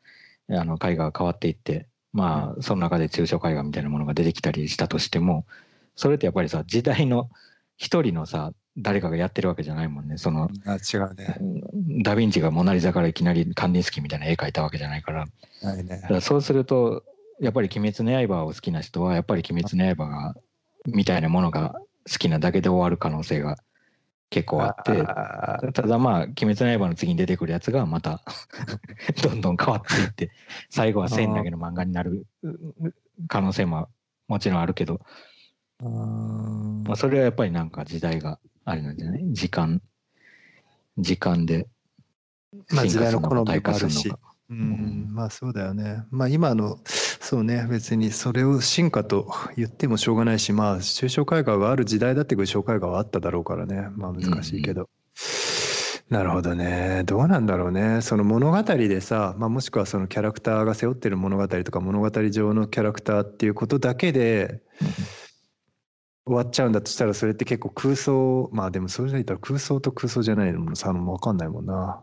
[0.52, 5.46] あの、絵画が変わっていって、まあ、その中で抽象絵画みたいなものが出てきたりしたとしても、
[5.98, 7.30] それってやっぱりさ、時代の
[7.76, 10.18] 一人のさ、誰かがやってるわけじゃないもんね。
[10.18, 11.38] その、あ違うね。
[12.04, 15.26] ダ・ヴィンチがモナリザからいきなりカンディンスキーみたいな絵描いたわけじゃないから、
[15.62, 16.02] ないね。
[16.10, 17.04] だそうすると、
[17.40, 20.36] やっぱり鬼滅の刃を好きな人は、やっぱり鬼滅の刃が、
[20.88, 21.76] みたいなものが
[22.10, 23.58] 好きなだけで終わる可能性が
[24.30, 28.22] 結構あって、ただまあ、鬼滅の刃の次に出てくるやつがまた
[29.22, 30.32] どんどん変わっていって、
[30.72, 32.94] 最後は線だけの漫画になるう
[33.28, 33.90] 可能性も
[34.28, 35.02] もちろんあるけど、
[35.80, 39.24] まあ、それはやっぱりなんか時代があれなんじゃない？
[39.34, 39.82] 時間、
[40.98, 41.68] 時間で
[42.72, 44.14] まあ時代の好みもあるし。
[44.50, 46.04] うん、まあそうだよね。
[46.12, 54.90] まあ今の、そうね、別にそれを進化と言ってもしょうがないし、まあ抽象絵画がある時代だって抽象絵画はあっただろうからね、まあ難しいけど。
[56.10, 57.04] なるほどね。
[57.06, 58.02] どうなんだろうね。
[58.02, 64.62] その物語でさ、まあ、もしくはそのキャラクターが背負ってる物語とか物語上のキャラクターっていうことだけで
[66.26, 72.02] 終わっちゃうんだとしたらそれって結構空想まあでもそれで言ったら空想と空想じゃないのもさ分かんないもんな。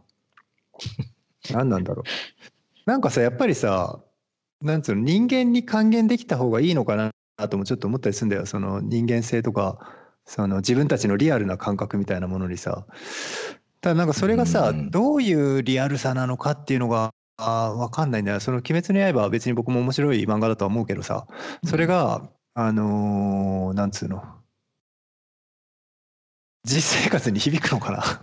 [1.52, 2.90] 何なんだろう。
[2.90, 4.00] なんかさやっぱりさ
[4.60, 8.46] なんつうの人間に還元できた方がいいのかなともちょっと思ったりするんだよ。
[8.46, 9.78] その人間性とか
[10.26, 12.86] その自分たちのリアルな感覚みたいなものにさ。
[13.80, 18.40] ただなんかそれがさ、うんどういうリアルさなのかっていうのがあーわかんないんだよ。
[18.40, 21.26] その「鬼滅の刃」は別に僕も面白い漫画だとは思うけどさ
[21.64, 24.22] それが、あのーなんつうの？
[26.64, 28.22] 実生活に響くのか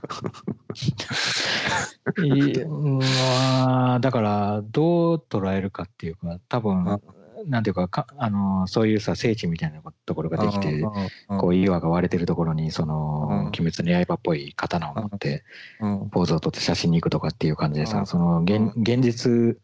[2.18, 2.24] な？
[2.26, 2.30] い
[2.62, 7.02] うんまあだからどう捉えるかっていうか多分
[7.48, 10.84] なんていうかかあのそういうさ聖地みたいなところができて
[11.28, 15.44] こう岩が割れてるところにそのうん「鬼滅の刃」っぽい刀を持って
[15.80, 16.10] うん。
[16.10, 17.92] ポーズを取って写真に行くとかっていう感じでうん。
[17.92, 19.58] さその現現実うん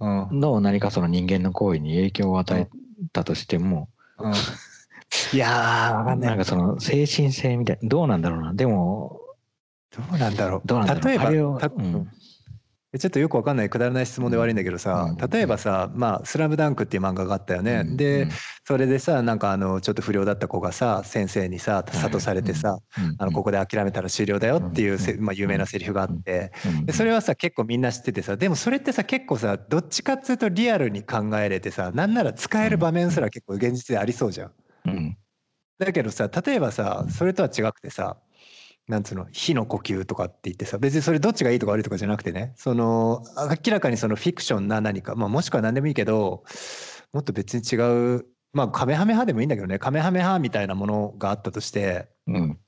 [0.00, 2.68] の何かその人間の行為に影響を与え
[3.12, 4.32] たとしてもうん。
[5.32, 6.30] いやーわかんない。
[6.30, 8.54] なんかその精神性みたいどうなんだろうな。
[8.54, 9.20] でも
[9.90, 10.62] どうなんだろう。
[10.64, 11.04] どうなんだろう。
[11.04, 11.32] 例えば
[12.98, 15.30] ちょっとよくわかんないくだらない質問で悪いんだけどさ、うん。
[15.30, 17.96] 例えばさ「まあ、スラムダンクっていう漫画があったよね、うん。
[17.96, 18.30] で、うん。
[18.66, 23.14] それでさなんかあのちょっと不良だった子がさ先生にさ諭されてさ、うん。
[23.18, 26.86] あのここで諦めたら終了だよっていうまあ、有名なセリフがあって、うん。
[26.86, 34.52] でそれはさ結構みんな知っててさでもそれってさ結構さどっちかっつうとリアルに考えれてさなんなら使える場面すら結構現実でありそうじゃん。
[35.78, 38.16] だけどさ例えばさそれとは違くてさ
[38.90, 43.22] なんつうの火の呼吸とかって言ってさ別にそれどっちがいいとか悪いとかじゃなくてねその
[43.64, 46.42] 明らかにそのフィクションな何か、まあ、もしくは何でもいいけど
[47.12, 52.58] もっと別に違うまあカメハメハでもいいんだけどねカメハメハみたいなものがあったとしてうん。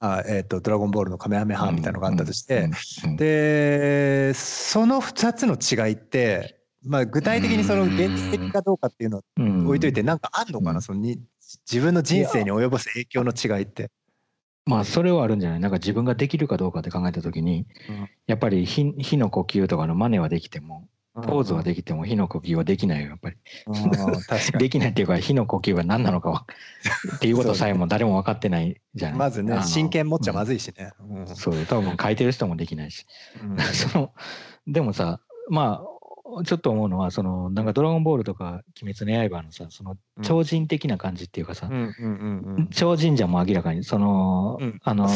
[0.00, 2.70] あ、えー、とドラゴンボールのカメハメハみたいなのがあったとして、
[3.04, 3.16] うん。
[3.16, 11.20] でその2つの違いって、まあ、具体的にその現実的かどうかっていうのをうん置いといてなんかあんのかな、うんそのに
[11.70, 13.90] 自分の人生に及ぼす影響の違いって。
[14.66, 15.60] まあそれはあるんじゃない？
[15.60, 18.08] なんか自分ができるかどうかって考えた時にうん。
[18.26, 23.36] やっぱり火火の呼吸とかの真似はできてもポーズはできても火の呼吸はできないよやっぱり。
[24.58, 26.46] できないっていうか火の呼吸は何なのかは
[27.16, 29.18] っていうことさえも誰も分かってないじゃない？
[29.18, 30.92] まずね真剣持っちゃまずいしね。
[31.08, 31.26] うん。
[31.26, 33.06] そう多分書いてる人もできないし。
[33.42, 33.56] うん。
[33.74, 34.12] その
[34.66, 35.99] でもさまあ
[36.44, 41.70] ちょっと思うのはそのなんか「ドラゴンボール」とか「鬼滅の刃」のさその超人的な感じっていうかさ、
[42.70, 43.84] 超人じゃもう明らかに。
[43.84, 44.80] その、うん。
[44.84, 45.08] あの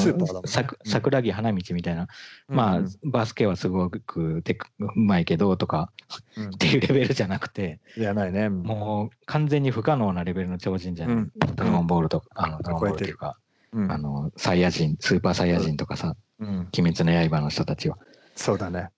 [0.45, 2.09] 桜木花道みたいな、
[2.49, 2.89] まあうん。
[3.05, 5.93] バスケはすごくテクうまいけどとか
[6.37, 6.49] うん。
[6.51, 8.49] っていうレベルじゃなくてじゃないね。
[8.49, 11.33] もう完全に不可能なレベルの超人じゃない、うん。
[11.55, 13.37] ドラゴンボールとかあのドラゴンボールっていうか、
[13.73, 13.93] うん。
[13.93, 17.99] あのサイヤ人スーパーサイヤ人とかさうん「鬼滅の刃」の人たちは。
[18.35, 18.89] そうだね。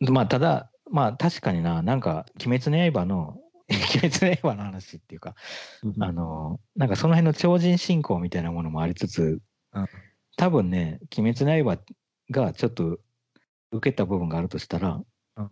[0.00, 3.36] まあただまあ確かにななんか「鬼滅の刃」の
[3.68, 5.34] 「鬼滅の刃」の話っていうか
[5.98, 9.40] あのなんかその辺の超人信仰みたいなものもありつつ、
[9.72, 9.86] うん。
[10.36, 11.80] 多分ね「鬼滅の刃」
[12.30, 13.00] がちょっと
[13.72, 15.02] 受けた部分があるとしたら、
[15.36, 15.50] うん。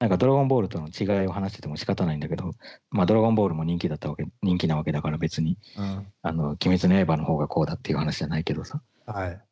[0.00, 2.50] なんか「ドラゴンボール」との違いを話してても仕方ないんだけど
[2.90, 5.56] 「まあ、ドラゴンボール」も人気だったわけ人気なわけだから別に。
[5.78, 8.82] うん「あの鬼滅の刃」の方がこうだっていう話じゃないけどさ。
[9.06, 9.45] はい。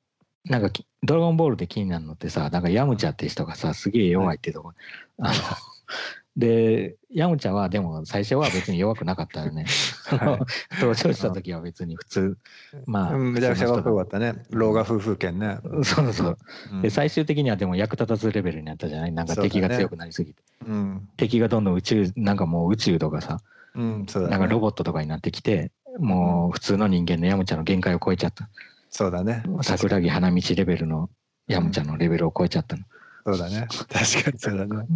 [0.48, 4.72] なんかき「ドラゴンボール」で気になるのってさなんかヤムチャって人がさすげえ弱いっていうとこ、
[5.18, 5.35] あの
[6.37, 9.66] でヤムチャはでも最初は別に弱くなかったよね。
[10.07, 10.78] はい。
[10.80, 12.38] 登場した時は別に普通。
[12.87, 14.35] まあうんめちゃくちゃかっこよかったね。
[14.50, 15.59] 老眼夫婦犬ね。
[15.85, 16.38] そうそう
[16.72, 16.76] う。
[16.76, 16.83] ん。
[16.83, 19.12] で最終的にはでも役立たずレベルになったじゃない？
[19.12, 21.09] なんか敵が強くなりすぎて、うん。
[21.16, 23.38] 敵がどんどん宇宙なんかもう宇宙とかさ
[23.76, 24.33] うん、そうだね。
[24.33, 28.48] なんかロボットとかになってきてもう普通の人間のヤムチャの限界を超えちゃった
[28.94, 29.42] そうだね。
[29.62, 31.11] 桜木花道レベルの
[31.48, 32.85] ヤムチャのレベルを超えちゃったの。
[33.26, 33.66] そうだね。
[33.90, 34.87] 確かにそうだね。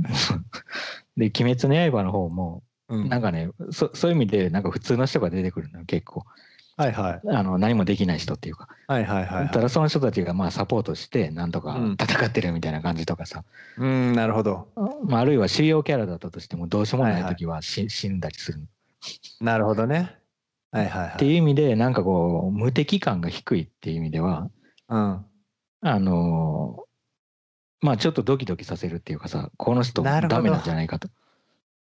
[1.19, 6.25] で「鬼滅の刃」の方もうんなんかねそそういう意味でなんか普通の人が出てくるのよ結構
[6.77, 7.29] はいはい。
[7.29, 9.51] あの何もできない人っていうかはいはいはいはい。
[9.51, 13.43] ただその人たちがまあサポートしてなんとかうん戦ってるみたいな感じとかさ、
[13.79, 14.69] うん、なるほど。
[15.07, 18.61] まあ、あるいは主要キャラだったとしてもどうしようもない時はし、死んだりする
[19.41, 20.18] なるほどね。
[20.71, 21.13] はいはいはい。
[21.15, 24.51] っていう意味でなんかこう無敵感が低いっていう意味では
[24.89, 25.25] うん。
[25.81, 26.85] あの
[27.81, 31.09] まあちょっとドキドキさせるっていうかさこの人ダメなんじゃないかと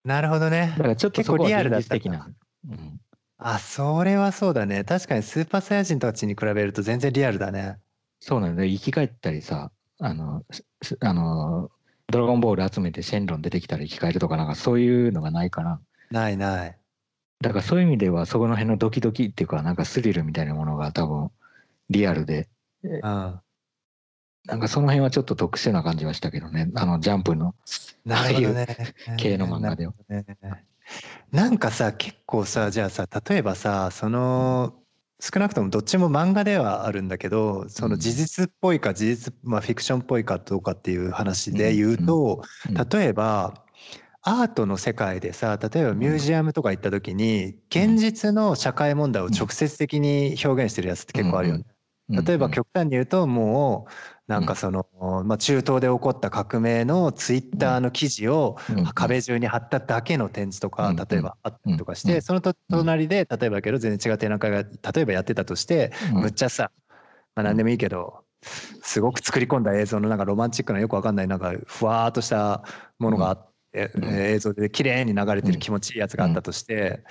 [0.05, 0.83] なるほどねだ。
[0.83, 2.29] からちょっとそこは現実的な、
[2.69, 3.01] うん、
[3.39, 4.85] あ、それはそうだね。
[4.85, 7.79] 確かにスーパーサイヤ人たちに比べると全然リアルだね。
[8.21, 10.45] そうなんだよ生き返ったりさあの
[11.01, 11.71] あの
[12.09, 16.79] ドラゴンボール集めてシェンロン出てきたら生き返るとかなんかそういうのがないからないない。
[17.41, 21.31] だからそういう意味ではそこの辺のドキドキっていうかなんかスリルみたいなものが多分
[21.91, 22.49] リアルで
[22.83, 23.41] うん。
[24.47, 26.71] なんかその辺はちょっと特殊な感じはしたけどね。
[26.75, 27.55] あの、ジャンプの
[28.05, 28.67] なるほどね。
[29.17, 29.95] 系の漫画では。
[30.09, 30.27] ね
[31.33, 34.75] なんかさ結構さじゃあさ例えばさその
[35.19, 42.43] 少なくともどっちも漫画ではあるんだけどその事実っぽいか事実、まあ、フィクションっぽいかどうかっていう話で言うと
[42.93, 43.64] 例えば
[44.27, 51.65] アートの世界でさ例えばミュージアムとか行った時に現実の社会問題を直接的に表現してるやつって結構あるよね。
[52.09, 53.93] 例えば極端に言うともう
[54.31, 54.87] なんかその、
[55.25, 58.59] まあ、中東で起こった革命のツイッターの記事を
[58.95, 66.71] 壁中に貼っただけの展示とか例えばあったりとかしてその隣で例えばけど全然違う展覧会が例えばやってたとしてむっちゃさ、
[67.35, 68.25] まあ、何でもいいけど
[68.83, 72.65] すごく作り込んだ映像のなんかロマンチックなよくわかんないなんかふわーっとした
[72.99, 73.54] ものがあって。
[73.75, 77.03] 映像で綺麗に流れてる気持ちいいやつがあったとして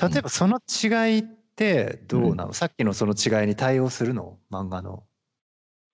[0.00, 4.38] 例えばその違いってどうなの、さっきのその違いに対応するの？
[4.50, 5.04] 漫画の。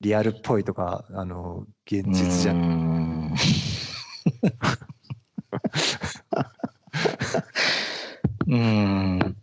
[0.00, 3.34] リアルっぽいとかあの現実じゃん。
[8.46, 9.36] う ん。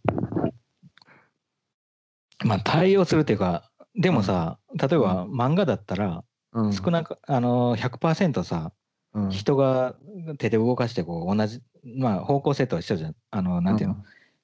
[2.46, 8.72] まあ対応するっていうかでもさ、例えば漫画だったら、少なくあの100%さ、
[9.16, 9.96] うん、人が
[10.38, 11.62] 手で動かしてこう同じ
[11.98, 13.16] まあ方向性とは一緒じゃん。
[13.32, 13.96] あのなんていうの、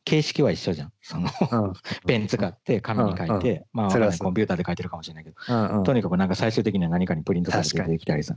[0.03, 0.91] 形式は一緒じゃん。
[1.01, 1.29] その
[2.07, 3.89] ペン使って紙に書いて、まあ
[4.23, 5.35] コンピューターで書いてるかもしれないけど、
[5.83, 8.35] とにかくなんか最終的には何かにプリントされて出てきたりさ、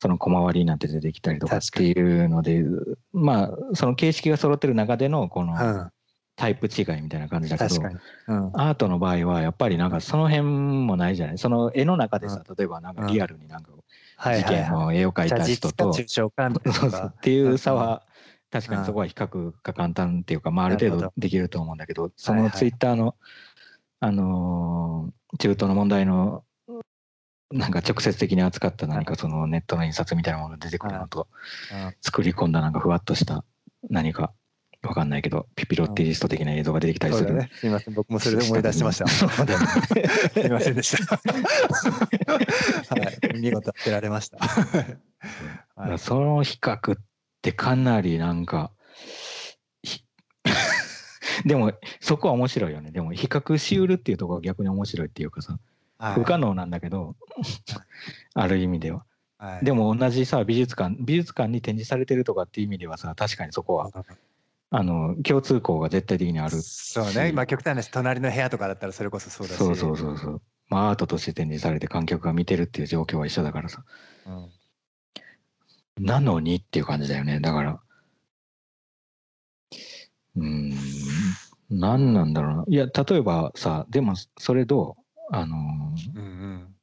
[0.00, 2.64] その小回りになって出てきたりとかっていうので、
[3.12, 5.54] まあその形式が揃ってる中でのこの
[6.36, 7.68] タイプ違いみたいな感じだけど、
[8.54, 11.38] アートの場合はやっぱりなんかその辺もないじゃない？
[11.38, 13.70] その絵の中でさ、例えばなんかリアルになんか
[14.18, 18.02] 事件の絵を描いた人と、っていう差は、
[18.50, 23.14] 確かにそこは比較が簡単っていうか、まあ、ある程度できると思うんだけどそのツイッターの、
[24.00, 26.44] あの中東の問題の
[27.50, 31.28] なんか直接的に扱った何かそのネットの印刷みたいなものが出てくるのと
[32.00, 33.44] 作り込んだなんかふわっとした
[33.90, 34.32] 何か
[34.82, 37.94] わかんないけどピピロッティリスト的な映像が出てきたりする、ね、すみません。
[37.94, 39.06] 僕もそれで思い出してました。
[39.08, 39.24] す
[40.36, 41.16] みませんでした。
[41.18, 43.02] は
[43.34, 43.40] い。
[43.40, 44.38] 見事当てられました、
[45.74, 46.98] はい、その比較っ
[47.38, 48.72] ってかなりなんか
[51.44, 52.90] でもそこは面白いよね。
[52.90, 55.56] でも比較しうるっていうところが逆に面白いっていうかさ、
[55.98, 57.14] はい、不可能なんだけど
[58.34, 59.04] ある意味では、
[59.38, 63.90] はい、でも同じさ美術館美術館に展示されてるとかっていう意味ではさ確かにそこは
[64.70, 67.30] あの共通項が絶対的にあるそうね。
[67.30, 69.56] 今極端なし隣の部屋とかだったらそれこそそうだし。
[69.56, 70.42] そうそうそうそう。
[70.68, 73.82] まあアートとして展示されて観客が見てるっていう状況は一緒だからさ、
[74.26, 74.30] う
[76.02, 76.04] ん。
[76.04, 77.40] なのにっていう感じだよね。
[77.40, 77.80] だから、
[80.36, 80.74] うん、
[81.70, 82.64] 何なんだろうな。
[82.68, 85.34] いや、例えばさ、でもそれどう？
[85.34, 86.74] あのうんうん、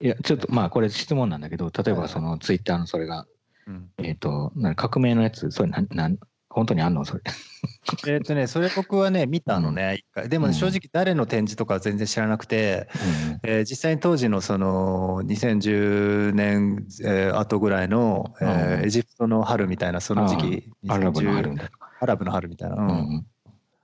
[0.00, 3.26] いや、ちょっとまあこれ質問なんだけど、例えばそのツイッターのそれが、
[3.66, 6.10] うん、えっ、ー、と、革命のやつ、それな、な、
[6.56, 7.04] 本当にあんの？
[7.04, 7.22] それ。
[8.08, 10.28] えっとね、それ僕はね、見たのね、一回。
[10.30, 13.50] でも、正直誰の展示とかは全然知らなくて、うん。
[13.50, 21.54] えー、実際に当時のその2010年、えー、後ぐらいの、えー、エジプトの春みたいな、その時期、アラブの春
[22.00, 23.26] アラブの春みたいな、うん、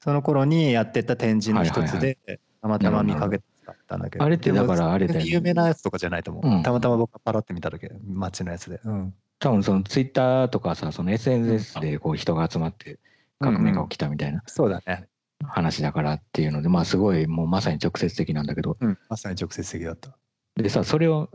[0.00, 2.16] その頃にやってた展示の一つで、
[2.62, 3.42] たまたま見かけ
[3.86, 4.24] たんだけど。
[4.24, 5.22] あれってだからあれで。
[5.26, 6.62] 有名なやつとかじゃないと思う。
[6.62, 8.80] たまたま僕がパラって見ただけ、街のやつで。
[8.82, 13.00] うん多分そのツイッターとかさ、その SNS でこう人が集まって
[13.40, 15.08] 革命が起きたみたいな、そうだね。
[15.44, 18.76] 話だからっていうので、まあすごいもうまさに直接的なんだけど。
[18.80, 20.16] うん、まさに直接的だった。
[20.54, 21.28] でさ、それを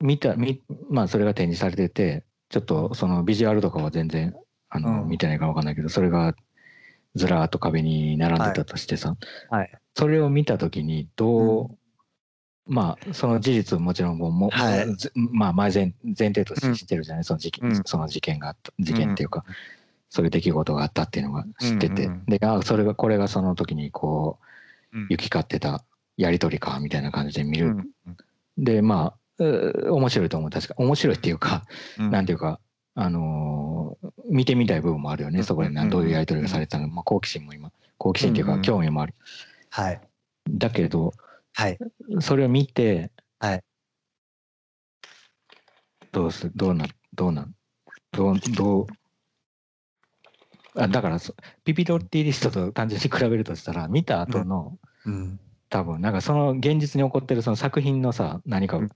[0.00, 4.34] 見た、見まあそれが展示されてて、ちょっとそのビジュアルとかは全然
[4.70, 6.34] あの、見てないか分かんないけど、それが
[7.14, 9.16] ずらーっと壁に並んでたとしてさ、
[9.50, 11.77] はい、それを見た時にどう、
[12.68, 14.86] まあ、その事実もちろんもう、はい、
[15.32, 19.54] まあ、前前前提として知ってるじゃない、その事件、うん、その事件があった、事件っていうか、うん、
[20.10, 22.12] そういう出来事があったっていうのが知ってて、うん。
[22.12, 24.38] うん、で、あそれが、これがその時にこ
[24.94, 25.82] う、行き交ってた
[26.18, 27.68] やり取りか、みたいな感じで見る。
[27.68, 27.72] うん。
[27.78, 28.16] うん、
[28.58, 29.44] で、まあ、
[29.90, 30.50] 面白いと思う。
[30.50, 31.64] 確か、面白いっていうか、
[31.96, 32.60] なんていうか、
[32.94, 39.14] あのー、見てみたい部分もあるよね、そこでどういうやり取りがされたのか、まあ、好奇心も今、好奇心っていうか、興味もある。
[39.70, 40.00] はい。
[40.50, 41.14] だけど、
[41.58, 41.78] はい。
[42.20, 43.64] それを見て、はい。
[46.12, 47.54] どうす、どうなん、どうなん、
[48.12, 48.86] どう、どう、
[50.76, 51.18] あだから
[51.64, 58.88] ピピロッティリストと単純に比べるとしたら見た後の、うん、うん、多分なんかその現実に起こってるその作品のさ何か、うん、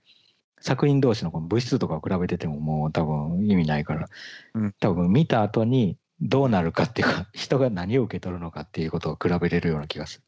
[0.61, 4.07] 作品同士のこの物質とかを比べててももう多分意味ないから、
[4.55, 10.25] うん、多分見た後にどうなるかっていうか人が何を受け取るのかっていうことを比べれるような気がする。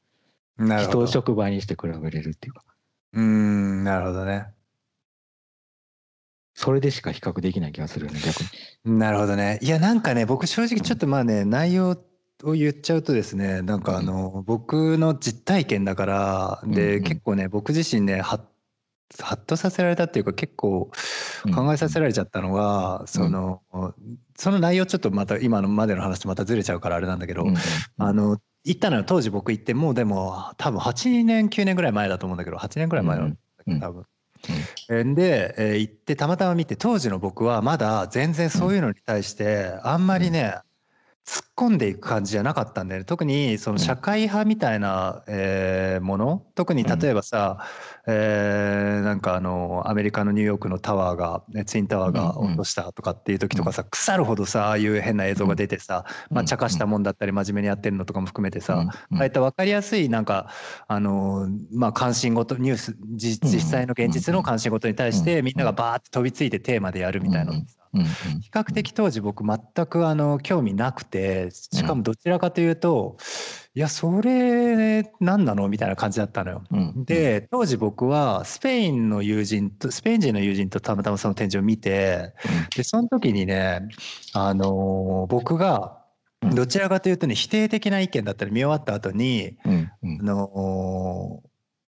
[0.58, 2.62] 人を触媒にして比べれるっていうか。
[3.12, 4.46] うーん、なるほどね。
[6.54, 8.40] それでしか比較できない気がするよね、逆
[8.84, 8.98] に。
[8.98, 9.58] なるほどね。
[9.60, 11.98] いや、なんかね、僕正直ちょっとまあね、内容
[12.44, 18.50] を言っちゃうとですね、なんかあの、僕の実体験だから、で、うんうん結構ね、僕自身ね、はっ、
[19.20, 20.90] はっとさせられたっていうか、結構
[21.44, 23.62] うん考えさせられちゃったのが、その、
[24.36, 27.56] その内容ちょっとまた今のまでの話とまたずれちゃうからあれなんだけど、うんうん
[27.98, 33.32] あの、行ったのよ、当時僕行って、もうでも多分8年、9年ぐらい前だと思うんだけど、8年ぐらい前だけ
[33.66, 33.80] うん。
[33.80, 34.04] ど、多分。
[34.90, 40.56] えーで、えー行ってたまたま見て当時の僕はまだ全然そういうのに対してあんまりね
[41.26, 43.04] 突っ込んでいく感じじゃなかったんだよね。
[43.06, 46.42] 特にその社会派みたいな、えーもの？
[46.54, 47.64] 特に例えばさ、
[48.06, 52.50] えーなんかあのアメリカのニューヨークのタワーがねツインタワーがうんうん。
[52.54, 58.74] 落としたとかっていう時とかさ腐るほどさああいう変な映像が出てさ、まあ、茶化したもんだったり真面目にやってるのとかも含めてさ、
[59.10, 59.18] うん。
[59.18, 60.50] ああいった分かりやすいなんか
[60.88, 68.00] あのまあ関心事ニュース実際の現実の関心事に対してみんながバーって飛びついてテーマでやるみたいなのさうん。
[68.00, 68.06] うん。
[68.40, 73.16] 比較的当時僕全くあの興味なくてしかもどちらかというと
[73.76, 75.68] いやそれ何なの？
[75.68, 76.62] みたいな感じだったのよ。
[76.70, 77.04] うん。
[77.04, 82.34] で当時僕はスペインの友人とスペイン人の友人とたまたまその展示を見て
[82.76, 83.88] でその時にね
[84.32, 85.98] あの僕が
[86.40, 86.54] うん。
[86.54, 89.90] どちらかというとね否定的な意見だったり見終わった後にうん。
[90.04, 90.18] うん。
[90.20, 91.42] あの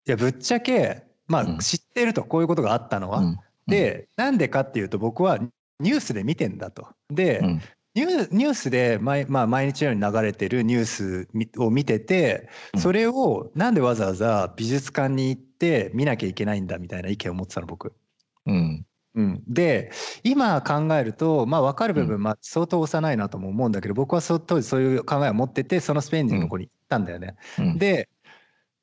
[0.07, 1.55] いやぶっちゃけまうん。
[1.57, 3.19] あ知ってるとこういうことがあったのは。
[3.19, 3.39] うん。
[3.67, 5.37] でなんでかっていうと僕は
[5.81, 6.87] ニュースで見てんだと。
[7.09, 7.61] で、うん
[7.95, 12.79] ニューニュースで毎,、まあ、毎日のように流れてるニュースみを見ててうん。
[12.81, 17.93] それをなんでわざわざ美術館に行って見なきゃいけないんだみたいな意見を持ってたの僕。
[18.45, 18.85] うん。
[19.15, 19.91] うん、で
[20.23, 27.35] 今考えるとまあ分かる部分、まあ、相当幼いなとも思うんだけど僕はそ当時そういう考えを持っててそのスペイン人の子に行ったんだよね。
[27.59, 27.77] うん。
[27.77, 28.09] で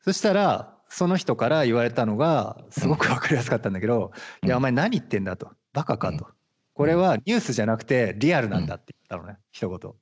[0.03, 4.49] そしたらその人から言われたのがすごく分かりやすかったんだけど「うん。
[4.49, 6.17] いやお前何言ってんだ」と「バカか」うん。
[6.19, 6.29] と
[6.81, 9.39] 「これはニュースじゃなくてリアルなんだ」って言ったのね。
[9.53, 9.93] 一言。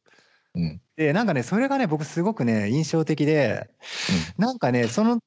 [0.54, 0.80] うん。
[0.94, 3.68] でなんかねそれがね僕すごくね印象的で
[4.36, 5.18] なんかねその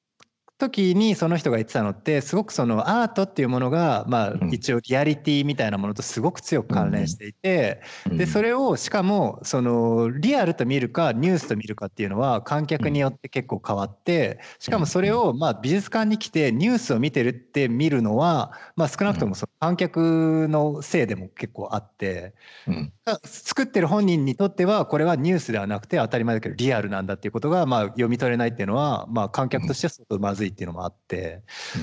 [0.62, 4.52] 時にその人が言ってたのってすごくそのアートっていうものがまあうん。
[4.54, 8.18] 一応リアリティみたいなものとすごく強く関連していてうん。
[8.18, 22.34] でそれをしかもそのリアルと見るかニュースと見るかっていうのは観客によって結構変わってしかもそれをまあ美術館に来てニュースを見てるって見るのはまあ少なくともその観客のせいでも結構あって
[22.68, 22.94] うん。
[23.24, 31.42] 作ってる本人にとってはこれはニュースではなくて当たり前だけどリアルなんだっていうことがまあ読み取れないっていうのはまあ観客としては相当まずいっていうのもあって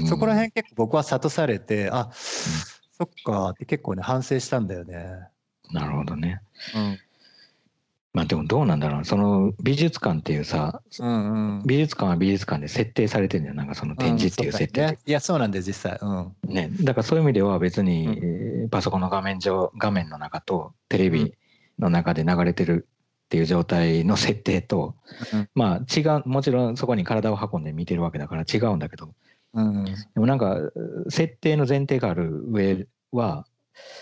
[0.09, 5.29] そこら辺結構僕は諭されてあそっかって結構ね反省したんだよね。
[5.71, 6.41] なるほどね。
[6.75, 6.99] うん。
[8.15, 9.05] まあでもどうなんだろう。
[9.05, 11.63] その美術館っていうさうんうん。
[11.67, 13.55] 美術館は美術館で設定されてるんだよ。
[13.55, 14.81] なんかその展示っていう設定。
[14.83, 14.99] ってんね。
[15.07, 15.99] いやそうなんだよ実際。
[16.01, 16.33] うん。
[16.53, 18.13] ね、だからそういう意味では別に、うん。
[18.15, 21.35] えーパソコンの画面上画面の中とテレビ
[21.79, 22.87] の中で流れてる
[23.29, 24.95] っていう状態の設定と、
[25.35, 25.49] うん。
[25.55, 29.13] まあ違うもちろんそこに体を運んで見てるわけだから違うんだけど。
[29.53, 29.85] うん。
[29.85, 30.57] でもなんか
[31.11, 33.45] 設定の前提がある上は、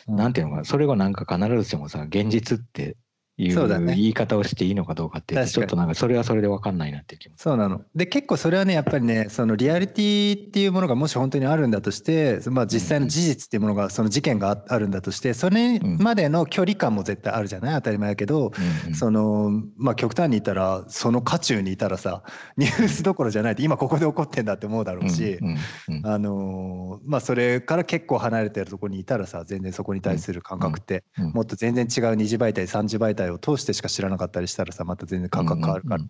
[0.07, 2.97] なんていうのかなそれがなんか必ずしもさ現実って
[3.39, 7.35] いう言い方をしていいのかどうかっていうちょっとなんかそれはそれで分かんないなっていう気も。
[7.37, 7.83] そうなの。
[7.95, 17.75] で結構それはねやっぱりねそのリアリティっていうものがもし本当にあるんだとして、まあ、実際の事実っていうものがその事件がああるんだとしてそれまでの距離感も絶対あるじゃない？
[17.77, 18.53] 当たり前だけど、
[18.85, 18.95] うんうん。
[18.95, 22.23] そのまあ極端にいたらその渦中にいたらさ
[22.57, 25.39] ニュースどころじゃないって今ここで起こってんだって思うだろうし。
[25.43, 25.57] うんうん
[25.99, 31.31] うんあのーまあそれから結構離れてるところにいたらさ全然そこに対する感覚ってうん。
[31.33, 36.05] もっと全然違う二次媒体三次媒体を通してしか知らなかったりしたらさまた全然感覚変わるから、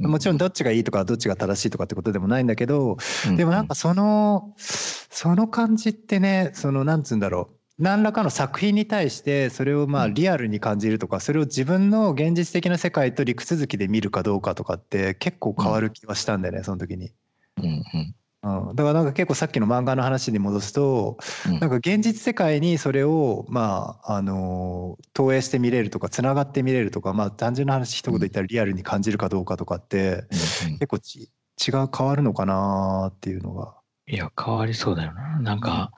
[0.00, 2.96] うんもちろんどっちがいいとかどっちが正しいとかってことでもないんだけど、
[3.28, 7.56] うんでもなんかそのその感じってねそのなんつうんだろう。
[7.78, 10.14] 何らかの作品に対してそれをまあうん。
[10.14, 17.12] リアルに感じるとかそれを自分の現実的な世界と陸続きで見るかどうかとかって結構変わる気はしたんだよねその時に。
[17.58, 30.26] うんうんうん、だからなんか結構さっきの漫画の話に戻すとうんなんか現実世界にそれをまああの投影して見れるとかつながって見れるとかまあ単純な話一言言ったらリアルに感じるかどうかとかって
[30.64, 33.74] うんうん結構ち違う変わるのかなっていうのが。
[34.06, 35.40] いや、変わりそうだよな。
[35.40, 35.92] なんか、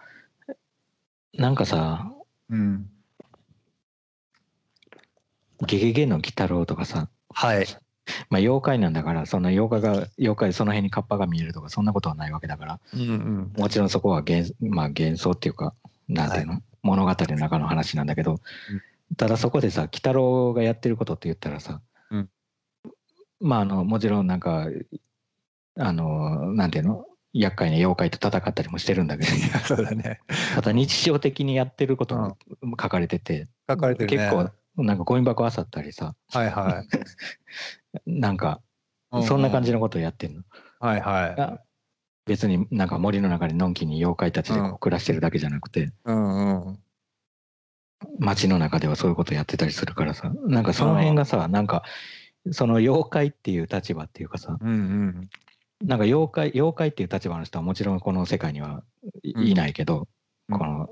[1.35, 2.11] なんかさ、
[2.49, 2.89] うん、
[5.67, 7.67] ゲゲゲの鬼太郎とかさ、はい。
[8.31, 13.53] まあ妖怪なんだから、そんな妖怪が、妖怪その辺にカッパが見えるとか、そんなことはないわけだから、うんうん。
[13.57, 15.75] もちろんそこは幻,、まあ、幻想っていうか、
[16.09, 18.41] なんていうの、物語の中の話なんだけど、
[19.17, 21.81] ただそこでさ、鬼太郎がやってることって言ったらさ、
[22.11, 22.29] うん。
[23.41, 24.67] まああの、もちろんなんか、
[25.77, 27.05] あの、なんていうの？
[27.35, 29.31] 厄介な妖怪と戦ったりもしてるんだけど。
[29.65, 30.21] そうだね。
[30.55, 32.37] ただ日常的にやってることも
[32.81, 34.17] 書かれてて、書かれてるね。
[34.17, 34.51] 結構
[34.83, 36.15] なんかゴミ箱漁ったりさ。
[36.31, 36.85] はいは
[38.07, 38.61] なんか
[39.15, 39.23] い。
[39.23, 40.43] そんな感じのことをやってんの？
[40.81, 41.41] はいはい。
[41.41, 41.61] あ
[42.27, 46.79] 別になんか森の中にのんきに妖怪たちでこうう暮らしてるだけじゃなくて、うんうん。
[48.19, 51.83] 街の中ではそういうことやってたりするからさなんかその辺がさなんか
[52.53, 55.31] その妖怪っていう立場っていうかさうんうん。
[55.85, 58.83] なんか妖怪妖怪っていう立場の人はもちろんこの世界には
[59.23, 60.07] い,、うんないけど、
[60.51, 60.89] うんこの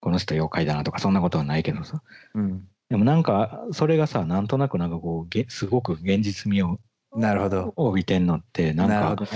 [0.00, 2.02] この人妖怪だなとかそんなことはないけどさ
[2.34, 2.68] うん。
[2.92, 6.78] でもなんかそれがさなんとなくなんかこうげすごく現実味を
[7.16, 7.72] なるほど。
[7.76, 9.30] 帯びてんのってなんかなるほどね。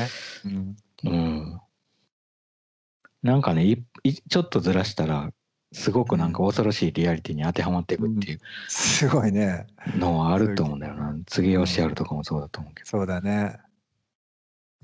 [0.44, 0.76] うん。
[1.04, 1.60] うん
[3.22, 5.30] なんかねいいちょっとずらしたら
[5.72, 9.66] すごくなんか恐ろしいリアリティに当てはまっていくっていうすごいね。
[9.96, 13.58] のはあると思うんだよな次吉あるとかもそうだと思うけどそうだね。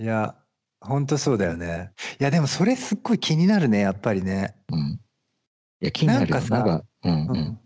[0.01, 0.35] いや、
[0.81, 1.93] ほんとそうだよね。
[2.18, 4.57] いや、でもそれすっごい気になるね、やっぱりね。
[4.73, 4.99] うん
[5.83, 7.59] いや気になるよなんかさなんかうんううんん。
[7.59, 7.62] 何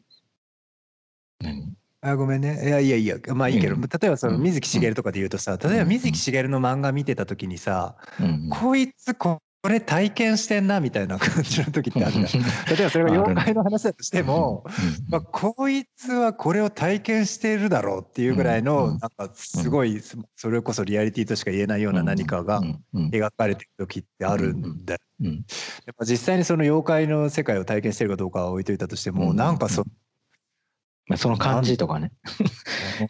[2.06, 2.60] あごめんね。
[2.64, 3.80] いやいやいや、まあいいけど、うん。
[3.80, 4.42] 例えばそのうん。
[4.42, 8.26] 水木しげるとかで言うとさ、例えばうん水木しげるの漫画見てた時にさ、うん。
[8.26, 8.48] うん。
[8.50, 12.24] こいつこれ体験してんなみたいな感じの時ってあるじゃん。
[12.24, 12.28] 例
[12.78, 14.72] えばそれが妖怪の話だとしても、うん。
[15.10, 18.98] まあ、こいつはこれを体験してるだろうっていうぐらいの、うん。
[18.98, 20.00] なんかすごい、
[20.36, 22.62] それこそリアリティとしか言えないような何かが
[22.94, 29.36] 描かれてる時ってあるんだやっぱ実際にその妖怪の世界を体験してるかどうかは置いといたとしても、うん。
[29.36, 29.84] なんかそ、
[31.06, 32.12] まあその感じとかね。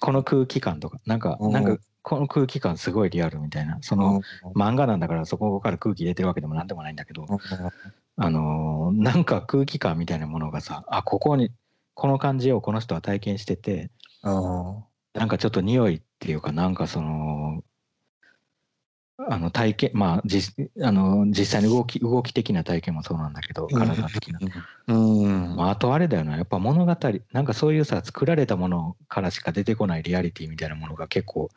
[0.01, 1.01] この空気感とか。
[1.07, 1.53] なんかうん。
[1.53, 3.79] なんかこの空気感すごいリアルみたいな。
[3.81, 4.21] その
[4.55, 7.27] 漫画なんだからそこから空気入れてるわけでもなんでもないんだけど
[8.17, 11.51] あのーなんか空気感みたいなものがさあここに
[11.95, 13.91] この感じをこの人は体験してて
[14.23, 14.85] うん。
[15.15, 17.63] なんかちょっと匂いっていうかなんかその
[19.19, 24.41] あの体験まあ実あの実際に動き動き的な体験もそうなんだけど体的な、
[24.89, 25.57] うん。
[25.57, 26.37] まあ、あとあれだよな。
[26.37, 26.97] やっぱ物語
[27.33, 31.49] なんかそういうさ作られたものからしか出てこないリアリティみたいなものが結構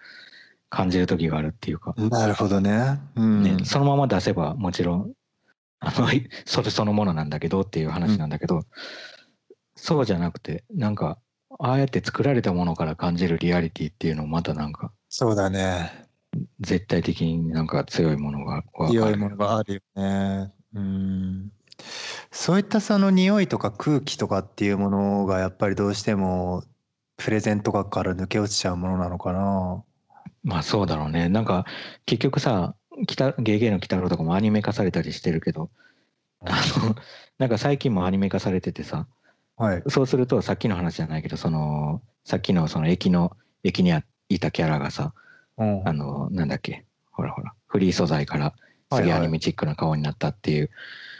[0.69, 2.99] 感じる時があるっていうか、なるほどね。
[3.15, 3.43] うん。
[3.43, 5.13] ね、そのまま出せばもちろん
[5.79, 6.07] あの
[6.45, 8.61] それそのものなんだけどっていう話なんだけど、
[9.75, 11.17] そうじゃなくてなんか
[11.59, 16.08] ああやって作られたものから感じるリアリティっていうのもまたなんかそうだね。
[16.59, 20.51] 絶対的になんか強いものが強いものがあるよね。
[20.73, 21.51] うん。
[22.31, 26.63] そういったその匂いとか空気とかっていうものがやっぱりどうしても
[27.17, 29.83] プレゼンとかから抜け落ちちゃうものなのかな。
[30.43, 31.65] まあそうだろうねなんか
[32.05, 32.75] 結局さ
[33.07, 35.69] 北ゲゲの鬼太郎とかもアニメ化されたりしてるけど
[36.41, 36.95] あの
[37.37, 39.07] なんか最近もアニメ化されててさ
[39.57, 39.83] はい。
[39.89, 43.93] そうするとさっきの話じゃないけどそのさっきのその駅の駅に
[44.29, 45.28] いたキャラがさうん
[45.85, 46.85] あのなんだっけ？
[47.11, 47.53] ほらほら。
[47.67, 48.53] フリー素材からは
[48.91, 49.03] いはい。
[49.03, 50.69] 次アニメチックな顔になったっていう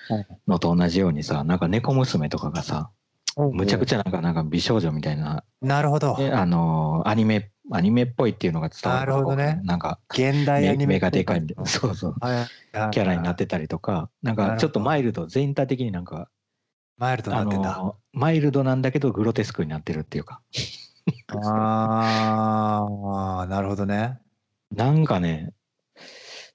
[0.10, 0.26] うん。
[0.48, 2.90] のと同じようにさなんか猫娘とかがさ
[3.38, 6.18] むちゃくちゃなんかなんか美少女みたいななるほど。
[6.20, 9.62] えあのアニメアニメっぽいっていうのが伝わるかなるほどね。
[9.64, 11.66] なんか現代アニメがでかいみたいな。
[11.70, 12.16] そうそう。
[12.20, 16.30] キャラになってたりとかなんかちょっとマイルド全体的になんか
[16.98, 17.58] マイルドなって
[18.12, 20.42] マイルドなんだけどグロテスクになってるっていうか。
[21.28, 22.88] あ
[23.42, 24.20] あ、なるほどね。
[24.72, 25.54] なんかね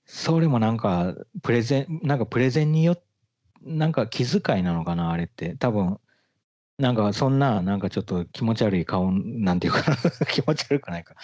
[0.06, 3.02] それもなんかプレゼンなんかプレゼンによっ
[3.64, 5.56] なんか気遣いなのかなあれって。
[5.56, 5.98] 多分
[6.78, 9.82] なんかそんななんかちょっと気持ち悪い顔なんていうか
[10.28, 11.14] 気持ち悪くないか。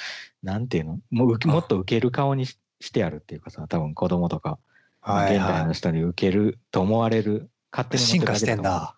[0.43, 1.01] なんていうの？
[1.11, 4.59] もうもっと受ける顔にししてやるっていうかさ多分子供とか
[5.01, 8.01] はい現代のは人に受けると思われる勝手い。
[8.01, 8.97] に進化してん思ってるだけだと思うだ。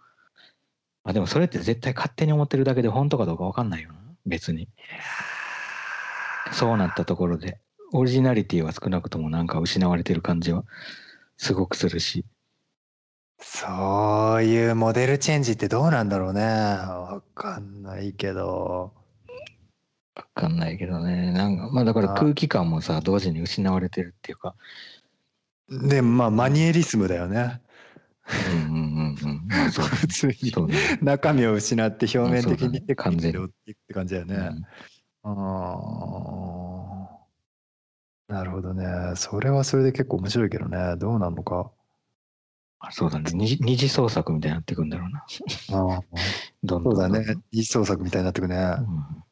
[1.05, 4.69] あでもそれって絶対勝手に思ってるだけで本当かどうか分かんないよな別に。
[6.53, 7.59] そうなったところで
[7.93, 10.65] オリジナリティは少なくともなんか失われてる感じは
[11.37, 12.25] すごくするし
[13.39, 16.43] そういうモデルチェンジってどうなんだろうね。
[16.43, 18.93] わかんないけど。
[20.15, 24.55] 分かんないけどねなんかまあだからあ空気感もさ同時に失われてるっていうか
[25.69, 27.61] でもまあマニエリスムだよね。
[28.53, 30.53] うんうんうんうんまあそう普通に
[31.01, 34.37] 中身を失って表面的にっていくって感じだよね。
[34.37, 34.67] うん
[35.25, 35.77] あ
[37.19, 37.22] あ。
[38.29, 39.15] なるほどね。
[39.17, 40.97] それはそれで結構面白いけどね。
[40.97, 41.73] どうなのか。
[42.81, 45.25] あそうだね二次二次創作みたいになってくんだろうな
[45.71, 46.05] ああ
[46.65, 47.37] どんどそうんだね。
[47.53, 48.57] 二次創作みたいになってくね。
[48.57, 49.23] いうん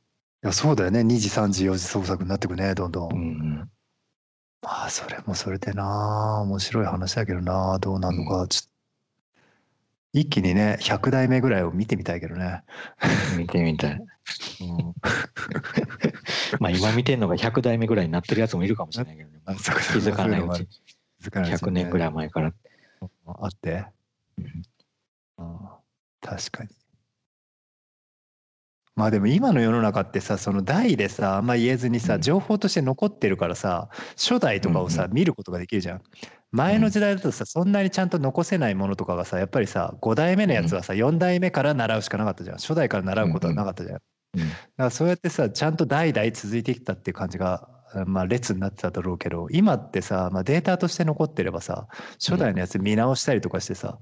[0.43, 1.03] や、そうだよね。
[1.03, 2.75] 2時、3時、4時創作になってくね。
[2.75, 3.13] どんどん。
[3.13, 3.23] うんう
[3.65, 3.71] ん
[4.63, 6.41] まあ、それもそれでな。
[6.43, 7.79] 面白い話だけどな。
[7.79, 8.47] どうなのか。
[8.49, 8.71] ちょっと
[10.13, 12.63] 一気にね、100代目ぐらいを見てみたいけどね。
[13.39, 14.01] 見てみたい。
[16.61, 19.41] まあ今見てんのが100代目ぐらいになってるやつもいるかもしれないけどね。
[19.47, 19.53] 気
[19.99, 20.67] づかないうち。
[21.23, 22.53] 100年ぐらい前から。
[23.27, 23.87] あって。
[24.39, 24.63] うん
[26.21, 26.71] 確かに。
[28.95, 36.03] まあでも今の世の中ってさその代でさあんま言えずにさ、うん情報として残ってるからさ初代とかをさ、うん見ることができるじゃん。
[36.53, 44.01] 前の時代だとさそんなにちゃんと残せないものとかがさやっぱりさ5代目のやつはさ4代目から習うしかなかったじゃん初代から習うことはなかったじゃん。
[44.35, 44.41] うん。
[44.41, 47.69] だからそうやってさちゃんと代々続いてきたっていう感じが、
[48.07, 51.89] まあ、列になってただろうけど今ってさ、まあ、データとして残ってればさ
[52.25, 53.99] 初代のやつ見直したりとかしてさ、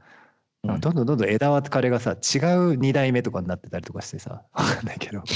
[0.65, 0.81] うん。
[0.81, 2.19] どんどんどんどん枝分かれがさ違う
[2.79, 5.23] 2代目とかになってたりとかしてさ 分かんないけど。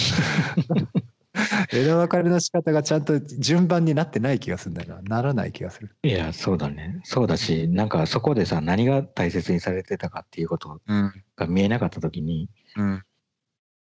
[1.72, 5.02] 枝分かれの仕方がちゃんと順番になってない気がするんだよな。
[5.02, 5.96] ならない気がする。
[6.02, 7.00] いや、そうだね。
[7.04, 11.12] そうだし、なんかそこでさ、何が大切にされてたかっていうことうん。
[11.36, 13.02] が見えなかったときに、うん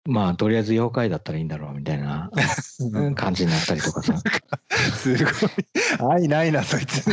[0.05, 2.31] まあ、とりあえず妖怪だったらいいんだろうみたいな
[3.15, 4.15] 感じになったりとかさ。
[4.95, 5.33] すごい
[6.11, 7.03] 愛ないな そいつ。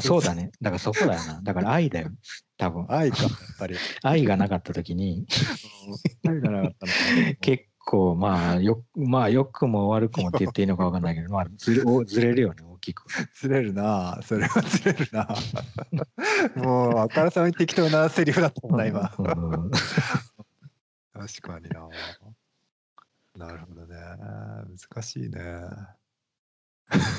[0.00, 0.50] そうだね。
[0.60, 1.40] だからそこだよな。
[1.42, 2.10] だから愛だよ。
[2.56, 2.86] 多分。
[2.88, 3.76] 愛かやっぱり。
[4.02, 5.26] 愛がなかったときに、
[6.26, 6.92] 愛がなかったの
[7.40, 13.04] 結構まあ、よ、まあ、良くも悪くもって言っていいのかわかんないけど、まあ、ずれおずれるよね、大きく。
[13.34, 15.28] ずれるなそれはずれるな
[16.62, 19.70] もうあからさまに適当なセリフだったもんな今うん
[21.18, 21.88] 確かにな。
[23.46, 23.96] なるほどね。
[24.92, 25.40] 難しいね。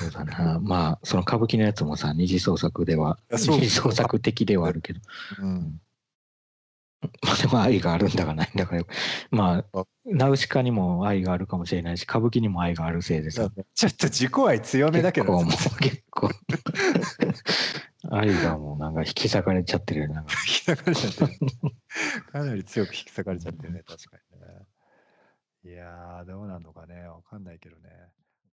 [0.01, 0.59] そうだな。
[0.59, 4.99] まあ、その歌舞伎のやつもさ、二次創作では、二次創作的ではあるけど、
[5.41, 5.81] うん。
[7.23, 8.85] まあでも愛があるんだかないんだかよ。
[9.31, 15.39] まああ、ナウシカにも愛があるかもしれないし、歌舞伎にも愛があるせいでさ、ちょっと自己愛強めだけど。
[15.39, 16.29] 結構もう結構、
[18.09, 20.07] 愛がもうなんか引き裂かれちゃってるよ。
[20.07, 20.31] なんか。
[20.47, 21.31] 引き裂かれちゃってる。
[22.31, 23.83] かなり強く引き裂かれちゃってるね。
[23.85, 24.67] 確かにね。
[25.65, 27.01] いやーどうなんのかね。
[27.07, 27.89] わかんないけどね。